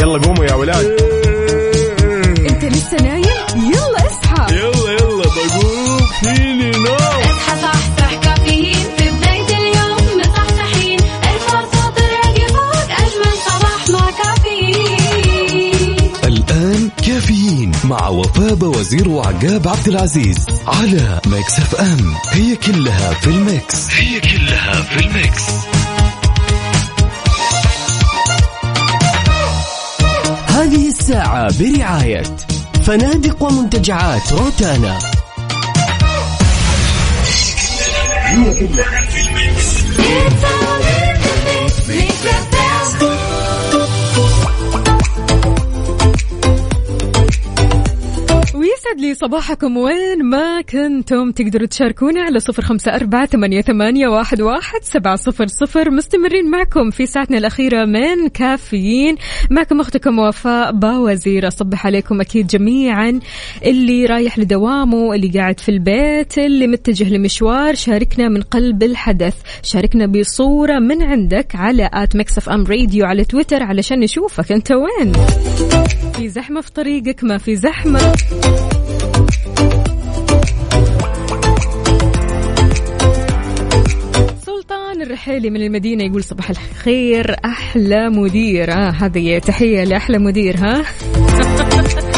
يلا 0.00 0.18
قوموا 0.18 0.44
يا 0.44 0.54
ولاد. 0.54 0.86
أنت 2.50 2.64
لسه 2.64 2.96
نايم؟ 3.02 3.19
وفاء 18.90 18.98
وزير 18.98 19.08
وعقاب 19.08 19.68
عبد 19.68 19.88
العزيز 19.88 20.46
على 20.66 21.20
Mix 21.26 21.58
FM. 21.58 22.14
هي 22.30 22.56
كلها 22.56 23.14
في 23.14 23.26
ال 23.26 23.39
mix. 23.39 23.90
هي 23.90 24.20
كلها 24.20 24.82
في 24.82 25.06
ال 25.06 25.13
mix. 25.13 25.42
هذه 30.46 30.88
الساعة 30.88 31.58
برعاية 31.58 32.22
فنادق 32.86 33.42
ومنتجعات 33.42 34.32
روتانا. 34.32 34.98
It's 34.98 35.14
all 38.42 38.58
in 38.58 38.72
the 40.36 40.79
ويسعد 48.90 49.00
لي 49.00 49.14
صباحكم 49.14 49.76
وين 49.76 50.24
ما 50.24 50.60
كنتم. 50.60 51.30
تقدروا 51.30 51.66
تشاركونا 51.66 52.22
على 52.22 52.40
صفر 52.40 52.62
خمسة 52.62 52.94
أربعة 52.94 53.26
ثمانية, 53.26 54.08
واحد 54.08 54.38
سبعة 54.82 55.16
صفر 55.16 55.46
صفر. 55.46 55.90
مستمرين 55.90 56.50
معكم 56.50 56.90
في 56.90 57.06
ساعتنا 57.06 57.38
الأخيرة 57.38 57.84
من 57.84 58.28
كافيين. 58.28 59.16
معكم 59.50 59.80
أختكم 59.80 60.18
وفاء 60.18 60.72
باوزير. 60.72 61.48
أصبح 61.48 61.86
عليكم 61.86 62.20
أكيد 62.20 62.46
جميعا. 62.46 63.20
اللي 63.64 64.06
رايح 64.06 64.38
لدوامه 64.38 65.14
اللي 65.14 65.28
قاعد 65.28 65.60
في 65.60 65.68
البيت 65.68 66.38
اللي 66.38 66.66
متجه 66.66 67.14
لمشوار. 67.14 67.74
شاركنا 67.74 68.28
من 68.28 68.42
قلب 68.42 68.82
الحدث. 68.82 69.34
شاركنا 69.62 70.06
بصورة 70.06 70.78
من 70.78 71.02
عندك 71.02 71.56
على 71.56 71.90
at 71.92 72.16
Mix 72.16 72.48
FM 72.48 72.66
Radio 72.66 73.06
على 73.06 73.24
تويتر 73.24 73.62
علشان 73.62 74.00
نشوفك. 74.00 74.52
أنت 74.52 74.72
وين؟ 74.72 75.12
في 76.12 76.28
زحمة 76.28 76.60
في 76.60 76.72
طريقك 76.72 77.24
ما 77.24 77.38
في 77.38 77.56
زحمة. 77.56 78.12
سلطان 84.70 85.02
الرحيلي 85.02 85.50
من 85.50 85.62
المدينة 85.62 86.04
يقول 86.04 86.24
صباح 86.24 86.50
الخير 86.50 87.36
أحلى 87.44 88.08
مدير. 88.08 88.72
آه 88.72 88.90
هذه 88.90 89.38
تحية 89.38 89.84
لأحلى 89.84 90.18
مدير 90.18 90.56
ها؟ 90.56 90.84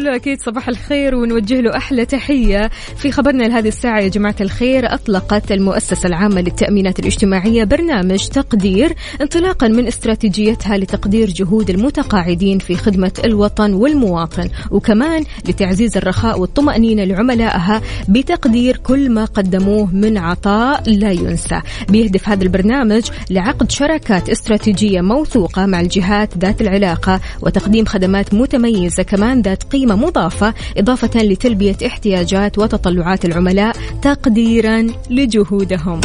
نقول 0.00 0.12
له 0.12 0.16
أكيد 0.16 0.42
صباح 0.42 0.68
الخير 0.68 1.14
ونوجه 1.14 1.60
له 1.60 1.76
أحلى 1.76 2.04
تحية. 2.04 2.70
في 2.96 3.12
خبرنا 3.12 3.42
لهذه 3.42 3.68
الساعة 3.68 4.00
يا 4.00 4.08
جماعة 4.08 4.34
الخير 4.40 4.94
أطلقت 4.94 5.52
المؤسسة 5.52 6.06
العامة 6.06 6.40
للتأمينات 6.40 6.98
الاجتماعية 6.98 7.64
برنامج 7.64 8.28
تقدير 8.28 8.94
انطلاقا 9.20 9.68
من 9.68 9.86
استراتيجيتها 9.86 10.76
لتقدير 10.78 11.30
جهود 11.30 11.70
المتقاعدين 11.70 12.58
في 12.58 12.74
خدمة 12.74 13.12
الوطن 13.24 13.74
والمواطن 13.74 14.48
وكمان 14.70 15.24
لتعزيز 15.48 15.96
الرخاء 15.96 16.40
والطمأنينة 16.40 17.04
لعملائها 17.04 17.82
بتقدير 18.08 18.76
كل 18.76 19.10
ما 19.10 19.24
قدموه 19.24 19.94
من 19.94 20.18
عطاء 20.18 20.90
لا 20.90 21.12
ينسى. 21.12 21.60
بيهدف 21.88 22.28
هذا 22.28 22.42
البرنامج 22.42 23.02
لعقد 23.30 23.70
شراكات 23.70 24.28
استراتيجية 24.28 25.00
موثوقة 25.00 25.66
مع 25.66 25.80
الجهات 25.80 26.38
ذات 26.38 26.60
العلاقة 26.60 27.20
وتقديم 27.42 27.84
خدمات 27.84 28.34
متميزة 28.34 29.02
كمان 29.02 29.42
ذات 29.42 29.62
قيمة 29.90 30.06
مضافة 30.06 30.54
إضافة 30.76 31.22
لتلبية 31.22 31.76
احتياجات 31.86 32.58
وتطلعات 32.58 33.24
العملاء 33.24 33.76
تقديرا 34.02 34.86
لجهودهم. 35.10 36.00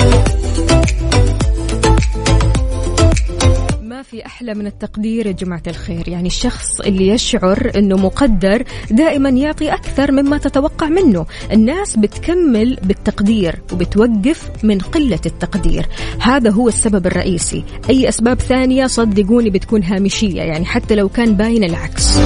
ما 3.83 4.01
في 4.01 4.25
أحلى 4.25 4.53
من 4.53 4.67
التقدير 4.67 5.27
يا 5.27 5.31
جماعة 5.31 5.63
الخير؟ 5.67 6.07
يعني 6.09 6.27
الشخص 6.27 6.79
اللي 6.79 7.07
يشعر 7.07 7.71
أنه 7.75 7.95
مقدر 7.95 8.63
دائما 8.91 9.29
يعطي 9.29 9.73
أكثر 9.73 10.11
مما 10.11 10.37
تتوقع 10.37 10.89
منه. 10.89 11.25
الناس 11.51 11.95
بتكمل 11.95 12.77
بالتقدير 12.83 13.61
وبتوقف 13.73 14.49
من 14.63 14.77
قلة 14.79 15.19
التقدير. 15.25 15.85
هذا 16.19 16.51
هو 16.51 16.67
السبب 16.67 17.07
الرئيسي. 17.07 17.63
أي 17.89 18.09
أسباب 18.09 18.41
ثانية 18.41 18.87
صدقوني 18.87 19.49
بتكون 19.49 19.83
هامشية 19.83 20.41
يعني 20.41 20.65
حتى 20.65 20.95
لو 20.95 21.09
كان 21.09 21.33
باين 21.33 21.63
العكس. 21.63 22.17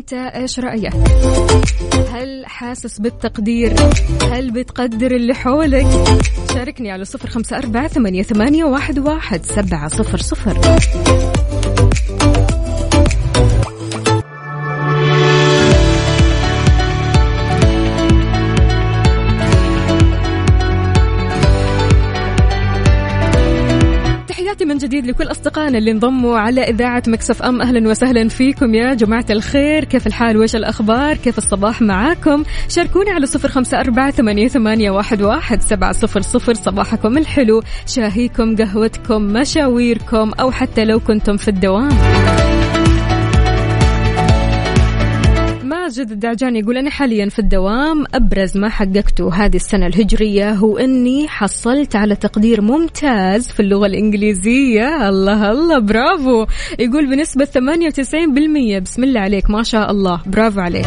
فأنت 0.00 0.12
إيش 0.12 0.60
رأيك؟ 0.60 0.94
هل 2.12 2.46
حاسس 2.46 3.00
بالتقدير؟ 3.00 3.74
هل 4.32 4.50
بتقدر 4.50 5.10
اللي 5.10 5.34
حولك؟ 5.34 5.86
شاركني 6.54 6.90
على 6.90 7.04
صفر 7.04 7.28
خمسة 7.28 7.58
أربعة 7.58 7.88
ثمانية, 7.88 8.22
ثمانية 8.22 8.64
واحد, 8.64 8.98
واحد 8.98 9.44
سبعة 9.44 9.88
صفر 9.88 10.18
صفر 10.18 10.60
من 24.70 24.78
جديد 24.78 25.06
لكل 25.06 25.30
أصدقائنا 25.30 25.78
اللي 25.78 25.90
انضموا 25.90 26.38
على 26.38 26.60
إذاعة 26.60 27.02
مكسف 27.06 27.42
أم. 27.42 27.62
أهلا 27.62 27.88
وسهلا 27.88 28.28
فيكم 28.28 28.74
يا 28.74 28.94
جماعة 28.94 29.24
الخير. 29.30 29.84
كيف 29.84 30.06
الحال؟ 30.06 30.36
وش 30.36 30.56
الأخبار؟ 30.56 31.16
كيف 31.16 31.38
الصباح 31.38 31.82
معاكم؟ 31.82 32.44
شاركوني 32.68 33.10
على 33.10 33.26
صفر 33.26 33.48
خمسة 33.48 33.80
أربعة 33.80 34.10
ثمانية, 34.10 34.90
واحد 34.90 35.62
سبعة 35.62 35.92
صفر 35.92 36.20
صفر. 36.20 36.54
صباحكم 36.54 37.18
الحلو 37.18 37.62
شاهيكم 37.86 38.56
قهوتكم 38.56 39.22
مشاويركم 39.22 40.32
أو 40.40 40.50
حتى 40.50 40.84
لو 40.84 41.00
كنتم 41.00 41.36
في 41.36 41.48
الدوام. 41.48 41.88
ماجد 45.90 46.10
الدعجاني 46.10 46.58
يقول 46.58 46.76
أنا 46.76 46.90
حاليا 46.90 47.28
في 47.28 47.38
الدوام 47.38 48.04
أبرز 48.14 48.56
ما 48.56 48.68
حققته 48.68 49.34
هذه 49.34 49.56
السنة 49.56 49.86
الهجرية 49.86 50.50
هو 50.52 50.78
أني 50.78 51.28
حصلت 51.28 51.96
على 51.96 52.16
تقدير 52.16 52.60
ممتاز 52.60 53.48
في 53.52 53.60
اللغة 53.60 53.86
الإنجليزية. 53.86 55.08
الله 55.08 55.50
الله 55.50 55.78
برافو. 55.78 56.46
يقول 56.78 57.06
بنسبة 57.10 57.44
98% 57.44 58.78
بسم 58.78 59.04
الله 59.04 59.20
عليك. 59.20 59.50
ما 59.50 59.62
شاء 59.62 59.90
الله. 59.90 60.20
برافو 60.26 60.60
عليك. 60.60 60.86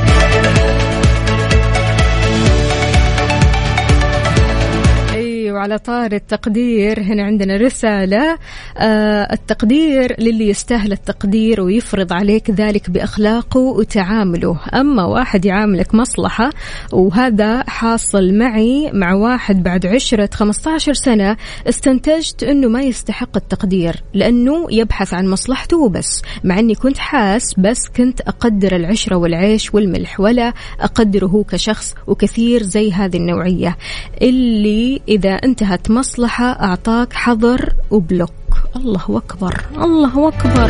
أيوة 5.53 5.61
على 5.63 5.77
طار 5.79 6.11
التقدير. 6.11 7.01
هنا 7.01 7.23
عندنا 7.23 7.57
رسالة 7.57 8.37
آه 8.77 9.33
التقدير 9.33 10.15
للي 10.19 10.49
يستاهل 10.49 10.91
التقدير 10.91 11.61
ويفرض 11.61 12.13
عليك 12.13 12.49
ذلك 12.51 12.89
بأخلاقه 12.89 13.59
وتعامله. 13.59 14.59
أما 14.73 15.05
واحد 15.05 15.45
يعاملك 15.45 15.95
مصلحة 15.95 16.49
وهذا 16.93 17.63
حاصل 17.69 18.33
معي 18.33 18.91
مع 18.93 19.13
واحد 19.13 19.63
بعد 19.63 19.85
عشرة 19.85 20.29
15 20.33 20.93
سنة 20.93 21.37
استنتجت 21.69 22.43
أنه 22.43 22.67
ما 22.67 22.81
يستحق 22.81 23.37
التقدير 23.37 24.03
لأنه 24.13 24.67
يبحث 24.71 25.13
عن 25.13 25.27
مصلحته 25.27 25.77
وبس. 25.77 26.21
مع 26.43 26.59
أني 26.59 26.75
كنت 26.75 26.97
حاس 26.97 27.53
بس 27.57 27.89
كنت 27.97 28.21
أقدر 28.21 28.75
العشرة 28.75 29.15
والعيش 29.15 29.73
والملح 29.73 30.19
ولا 30.19 30.53
أقدره 30.79 31.45
كشخص 31.49 31.95
وكثير 32.07 32.63
زي 32.63 32.91
هذه 32.91 33.17
النوعية. 33.17 33.77
اللي 34.21 35.01
إذا 35.07 35.42
انتهت 35.43 35.91
مصلحة 35.91 36.45
أعطاك 36.45 37.13
حظر 37.13 37.73
وبلوك. 37.91 38.31
الله 38.75 39.03
أكبر 39.09 39.61
الله 39.77 40.27
أكبر. 40.27 40.69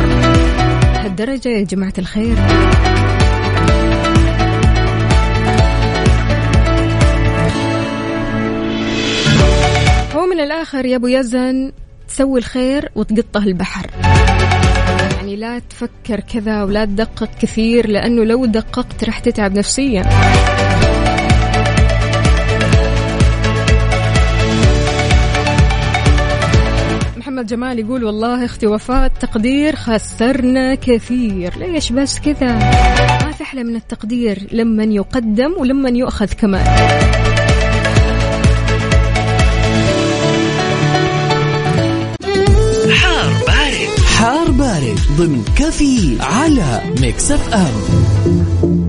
هالدرجة 1.04 1.48
يا 1.48 1.64
جماعة 1.64 1.92
الخير. 1.98 2.36
هو 10.14 10.26
من 10.26 10.40
الآخر 10.40 10.86
يا 10.86 10.96
أبو 10.96 11.06
يزن 11.06 11.72
تسوي 12.08 12.38
الخير 12.38 12.90
وتقطه 12.94 13.44
البحر. 13.44 13.90
يعني 15.16 15.36
لا 15.36 15.58
تفكر 15.58 16.20
كذا 16.20 16.62
ولا 16.62 16.84
تدقق 16.84 17.30
كثير 17.40 17.88
لأنه 17.88 18.24
لو 18.24 18.46
دققت 18.46 19.04
رح 19.04 19.18
تتعب 19.18 19.58
نفسيا. 19.58 20.02
محمد 27.34 27.46
جمال 27.46 27.78
يقول 27.78 28.04
والله 28.04 28.44
أختي 28.44 28.66
وفاة 28.66 29.10
تقدير 29.20 29.76
خسرنا 29.76 30.74
كثير. 30.74 31.58
ليش 31.58 31.92
بس 31.92 32.18
كذا؟ 32.18 32.54
ما 33.24 33.32
في 33.32 33.42
أحلى 33.42 33.64
من 33.64 33.76
التقدير 33.76 34.48
لمن 34.52 34.92
يقدم 34.92 35.52
ولمن 35.58 35.96
يؤخذ 35.96 36.32
كمان. 36.32 36.66
حار 42.90 43.30
بارد. 43.46 43.98
حار 44.16 44.50
بارد 44.50 44.98
ضمن 45.18 45.44
كافيين 45.56 46.16
على 46.20 46.82
Mix 47.00 47.30
FM. 47.30 48.83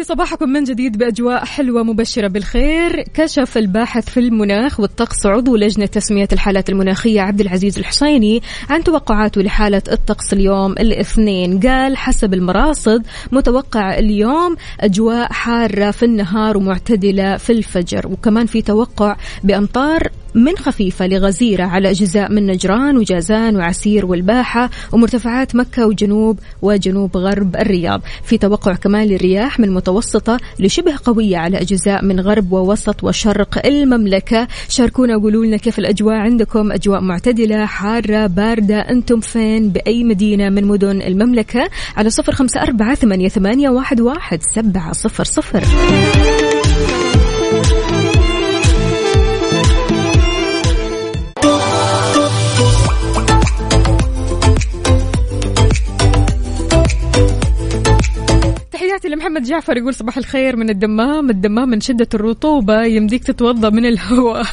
لي 0.00 0.04
صباحكم 0.04 0.48
من 0.48 0.64
جديد 0.64 0.98
بأجواء 0.98 1.44
حلوة 1.44 1.82
مبشرة 1.82 2.28
بالخير. 2.28 3.02
كشف 3.14 3.58
الباحث 3.58 4.10
في 4.10 4.20
المناخ 4.20 4.80
والطقس 4.80 5.26
عضو 5.26 5.56
لجنة 5.56 5.86
تسمية 5.86 6.28
الحالات 6.32 6.70
المناخية 6.70 7.20
عبد 7.20 7.40
العزيز 7.40 7.78
الحسيني 7.78 8.42
عن 8.70 8.84
توقعاته 8.84 9.42
لحالة 9.42 9.82
الطقس 9.92 10.32
اليوم 10.32 10.72
الاثنين. 10.72 11.60
قال 11.60 11.96
حسب 11.96 12.34
المراصد 12.34 13.06
متوقع 13.32 13.98
اليوم 13.98 14.56
أجواء 14.80 15.32
حارة 15.32 15.90
في 15.90 16.04
النهار 16.04 16.56
ومعتدلة 16.56 17.36
في 17.36 17.52
الفجر 17.52 18.06
وكمان 18.08 18.46
في 18.46 18.62
توقع 18.62 19.16
بأمطار 19.44 20.08
من 20.34 20.56
خفيفة 20.56 21.06
لغزيرة 21.06 21.64
على 21.64 21.90
أجزاء 21.90 22.32
من 22.32 22.46
نجران 22.46 22.96
وجازان 22.96 23.56
وعسير 23.56 24.06
والباحة 24.06 24.70
ومرتفعات 24.92 25.56
مكة 25.56 25.86
وجنوب 25.86 26.38
وجنوب 26.62 27.16
غرب 27.16 27.56
الرياض. 27.56 28.00
في 28.24 28.38
توقع 28.38 28.74
كمان 28.74 29.06
للرياح 29.06 29.60
من 29.60 29.70
متوسطة 29.70 30.38
لشبه 30.58 30.94
قوية 31.04 31.36
على 31.36 31.60
أجزاء 31.60 32.04
من 32.04 32.20
غرب 32.20 32.52
ووسط 32.52 33.04
وشرق 33.04 33.66
المملكة. 33.66 34.48
شاركونا 34.68 35.16
وقولوا 35.16 35.44
لنا 35.44 35.56
كيف 35.56 35.78
الأجواء 35.78 36.16
عندكم. 36.16 36.72
أجواء 36.72 37.00
معتدلة 37.00 37.66
حارة 37.66 38.26
باردة. 38.26 38.80
أنتم 38.80 39.20
فين؟ 39.20 39.68
بأي 39.68 40.04
مدينة 40.04 40.48
من 40.48 40.64
مدن 40.64 41.02
المملكة؟ 41.02 41.70
على 41.96 42.10
صفر 42.10 42.32
خمسة 42.32 42.62
أربعة 42.62 42.94
ثمانية, 42.94 43.68
واحد, 43.68 44.00
واحد 44.00 44.42
سبعة 44.54 44.92
صفر 44.92 45.24
صفر. 45.24 45.64
تحياتي 59.00 59.16
لمحمد 59.16 59.42
جعفر 59.42 59.76
يقول 59.76 59.94
صباح 59.94 60.16
الخير 60.16 60.56
من 60.56 60.70
الدمام. 60.70 61.30
الدمام 61.30 61.68
من 61.68 61.80
شدة 61.80 62.08
الرطوبة 62.14 62.84
يمديك 62.84 63.24
تتوضى 63.24 63.70
من 63.70 63.86
الهواء. 63.86 64.46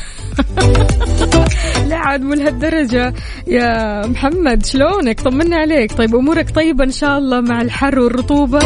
لا 1.90 1.96
عاد 1.96 2.22
مو 2.22 2.34
لهالدرجة. 2.34 3.14
يا 3.48 4.08
محمد 4.08 4.66
شلونك؟ 4.66 5.22
طمنا 5.22 5.56
عليك. 5.58 5.92
طيب 5.92 6.16
أمورك 6.16 6.50
طيبة 6.50 6.84
إن 6.84 6.92
شاء 6.92 7.18
الله 7.18 7.42
مع 7.42 7.62
الحر 7.62 8.00
والرطوبة. 8.00 8.60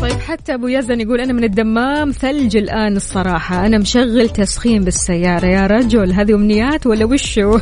طيب 0.00 0.20
حتى 0.20 0.54
أبو 0.54 0.68
يزن 0.68 1.00
يقول 1.00 1.20
أنا 1.20 1.32
من 1.32 1.44
الدمام 1.44 2.10
ثلج 2.10 2.56
الآن 2.56 2.96
الصراحة. 2.96 3.66
أنا 3.66 3.78
مشغل 3.78 4.28
تسخين 4.28 4.84
بالسيارة. 4.84 5.46
يا 5.46 5.66
رجل 5.66 6.12
هذه 6.12 6.34
أمنيات 6.34 6.86
ولا 6.86 7.04
وشو 7.04 7.58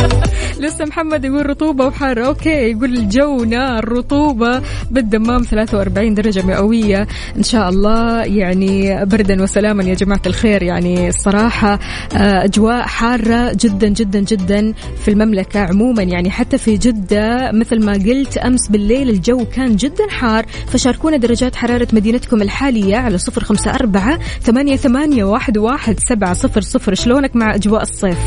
لسه 0.60 0.84
محمد 0.84 1.24
يقول 1.24 1.46
رطوبة 1.46 1.86
وحر. 1.86 2.26
أوكي 2.26 2.70
يقول 2.70 2.94
الجو 2.96 3.44
نار 3.44 3.88
رطوبة 3.88 4.62
بالدمام 4.90 5.42
43 5.42 6.14
درجة 6.14 6.46
مئوية. 6.46 7.06
إن 7.36 7.42
شاء 7.42 7.68
الله 7.68 8.22
يعني 8.22 9.04
بردا 9.04 9.42
وسلاما 9.42 9.84
يا 9.84 9.94
جماعة 9.94 10.22
الخير. 10.26 10.62
يعني 10.62 11.08
الصراحة 11.08 11.78
آه، 12.16 12.44
أجواء 12.44 12.82
حارة 12.82 13.52
جدا 13.60 13.88
جدا 13.88 14.20
جدا 14.20 14.72
في 15.04 15.10
المملكة 15.10 15.60
عموما. 15.60 16.02
يعني 16.02 16.30
حتى 16.30 16.58
في 16.58 16.76
جدة 16.76 17.52
مثل 17.52 17.84
ما 17.84 17.92
قلت 17.92 18.36
أمس 18.38 18.68
بالليل 18.68 19.10
الجو 19.10 19.44
كان 19.44 19.76
جدا 19.76 20.08
حار. 20.08 20.46
فشاركونا 20.66 21.16
درجات 21.16 21.53
حرارة 21.56 21.88
مدينتكم 21.92 22.42
الحالية 22.42 22.96
على 22.96 23.18
صفر 23.18 23.44
خمسة 23.44 23.70
أربعة 23.70 24.18
ثمانية 24.40 24.76
ثمانية 24.76 25.24
واحد 25.24 25.58
واحد 25.58 26.00
سبعة 26.00 26.32
صفر 26.32 26.60
صفر. 26.60 26.94
شلونك 26.94 27.36
مع 27.36 27.54
أجواء 27.54 27.82
الصيف؟ 27.82 28.18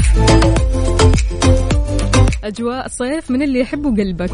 أجواء 2.44 2.88
صيف 2.88 3.32
من 3.32 3.42
اللي 3.42 3.60
يحبوا 3.60 3.92
قلبك. 3.92 4.32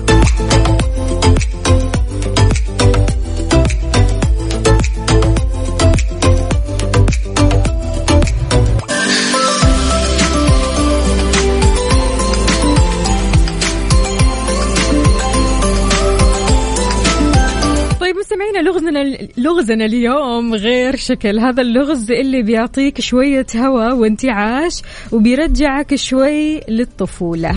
لغزنا 19.37 19.85
اليوم 19.85 20.53
غير 20.53 20.95
شكل. 20.95 21.39
هذا 21.39 21.61
اللغز 21.61 22.11
اللي 22.11 22.41
بيعطيك 22.41 23.01
شوية 23.01 23.45
هواء 23.55 23.95
وانتعاش 23.95 24.81
وبيرجعك 25.11 25.95
شوي 25.95 26.61
للطفولة. 26.67 27.55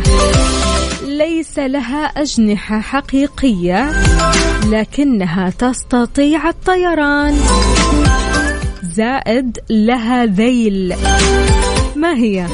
ليس 1.06 1.58
لها 1.58 2.04
أجنحة 2.04 2.80
حقيقية 2.80 3.90
لكنها 4.70 5.50
تستطيع 5.50 6.48
الطيران. 6.48 7.34
زائد 8.82 9.58
لها 9.70 10.26
ذيل. 10.26 10.94
ما 11.96 12.14
هي؟ 12.16 12.46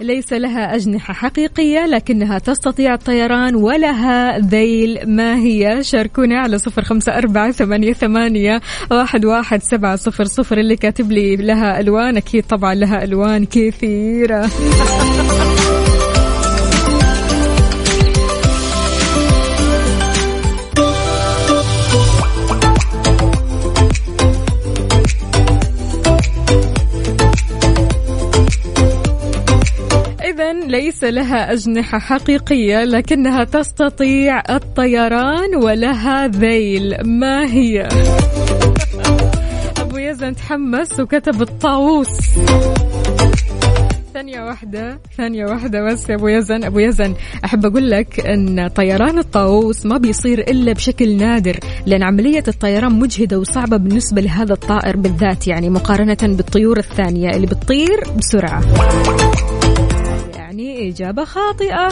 ليس 0.00 0.32
لها 0.32 0.74
أجنحة 0.74 1.14
حقيقية 1.14 1.86
لكنها 1.86 2.38
تستطيع 2.38 2.94
الطيران 2.94 3.54
ولها 3.54 4.38
ذيل. 4.38 4.98
ما 5.06 5.36
هي؟ 5.36 5.82
شاركونا 5.82 6.40
على 6.40 6.58
صفر 6.58 6.82
خمسة 6.82 7.18
أربعة 7.18 7.50
ثمانية, 7.50 7.92
ثمانية 7.92 8.60
واحد, 8.90 9.24
واحد 9.24 9.62
سبعة 9.62 9.96
صفر 9.96 10.24
صفر 10.24 10.58
اللي 10.58 10.76
كاتب 10.76 11.12
لي 11.12 11.36
لها 11.36 11.80
ألوان. 11.80 12.16
أكيد 12.16 12.44
طبعا 12.44 12.74
لها 12.74 13.04
ألوان 13.04 13.44
كثيرة. 13.44 14.50
ليس 30.52 31.04
لها 31.04 31.52
أجنحة 31.52 31.98
حقيقية 31.98 32.84
لكنها 32.84 33.44
تستطيع 33.44 34.42
الطيران 34.50 35.56
ولها 35.56 36.26
ذيل. 36.26 36.96
ما 37.04 37.46
هي؟ 37.52 37.88
أبو 39.80 39.96
يزن 39.96 40.34
تحمس 40.36 41.00
وكتب 41.00 41.42
الطاووس. 41.42 42.20
ثانية 44.14 44.40
واحدة 44.40 44.98
ثانية 45.16 45.44
واحدة 45.44 45.82
بس 45.82 46.10
يا 46.10 46.14
أبو 46.14 46.28
يزن. 46.28 46.64
أبو 46.64 46.78
يزن 46.78 47.14
أحب 47.44 47.66
أقول 47.66 47.90
لك 47.90 48.26
أن 48.26 48.68
طيران 48.68 49.18
الطاووس 49.18 49.86
ما 49.86 49.98
بيصير 49.98 50.40
إلا 50.40 50.72
بشكل 50.72 51.16
نادر 51.16 51.58
لأن 51.86 52.02
عملية 52.02 52.44
الطيران 52.48 52.92
مجهدة 52.92 53.38
وصعبة 53.38 53.76
بالنسبة 53.76 54.20
لهذا 54.20 54.52
الطائر 54.52 54.96
بالذات 54.96 55.48
يعني 55.48 55.70
مقارنة 55.70 56.18
بالطيور 56.22 56.78
الثانية 56.78 57.30
اللي 57.30 57.46
بتطير 57.46 58.00
بسرعة. 58.18 58.62
يعني 60.56 60.88
إجابة 60.88 61.24
خاطئة. 61.24 61.88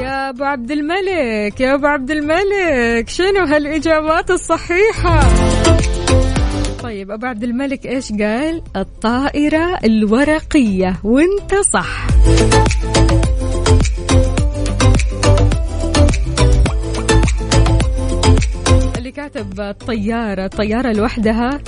يا 0.00 0.28
أبو 0.28 0.44
عبد 0.44 0.70
الملك 0.70 1.60
يا 1.60 1.74
أبو 1.74 1.86
عبد 1.86 2.10
الملك 2.10 3.08
شنو 3.08 3.44
هالإجابات 3.44 4.30
الصحيحة؟ 4.30 5.20
طيب 6.82 7.10
أبو 7.10 7.26
عبد 7.26 7.44
الملك 7.44 7.86
إيش 7.86 8.12
قال؟ 8.12 8.62
الطائرة 8.76 9.78
الورقية 9.84 10.96
وانت 11.04 11.54
صح. 11.72 12.06
اللي 19.06 19.16
كاتب 19.16 19.60
الطيارة. 19.60 20.44
الطيارة 20.44 20.92
لوحدها. 20.92 21.60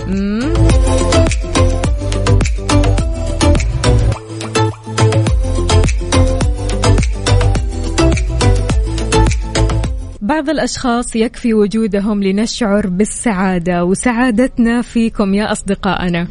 بعض 10.22 10.50
الأشخاص 10.50 11.16
يكفي 11.16 11.54
وجودهم 11.54 12.22
لنشعر 12.22 12.86
بالسعادة 12.86 13.84
وسعادتنا 13.84 14.82
فيكم 14.82 15.34
يا 15.34 15.52
أصدقائنا. 15.52 16.28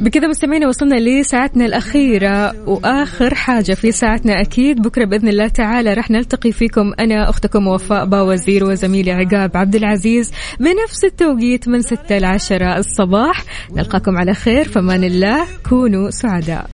بكذا 0.00 0.28
مستمعينا 0.28 0.68
وصلنا 0.68 0.94
لساعتنا 0.94 1.66
الأخيرة. 1.66 2.68
وآخر 2.68 3.34
حاجة 3.34 3.72
في 3.72 3.92
ساعتنا 3.92 4.40
أكيد 4.40 4.82
بكرة 4.82 5.04
بإذن 5.04 5.28
الله 5.28 5.48
تعالى 5.48 5.94
رح 5.94 6.10
نلتقي 6.10 6.52
فيكم 6.52 6.92
أنا 7.00 7.30
أختكم 7.30 7.66
وفاء 7.66 8.04
باوزير 8.04 8.64
وزميلي 8.64 9.12
عقاب 9.12 9.56
عبد 9.56 9.76
العزيز 9.76 10.32
بنفس 10.60 11.04
التوقيت 11.04 11.68
من 11.68 11.82
6 11.82 12.18
ل 12.18 12.24
10 12.24 12.78
الصباح. 12.78 13.44
نلقاكم 13.76 14.18
على 14.18 14.34
خير 14.34 14.64
فمان 14.68 15.04
الله 15.04 15.46
كونوا 15.68 16.10
سعداء. 16.10 16.66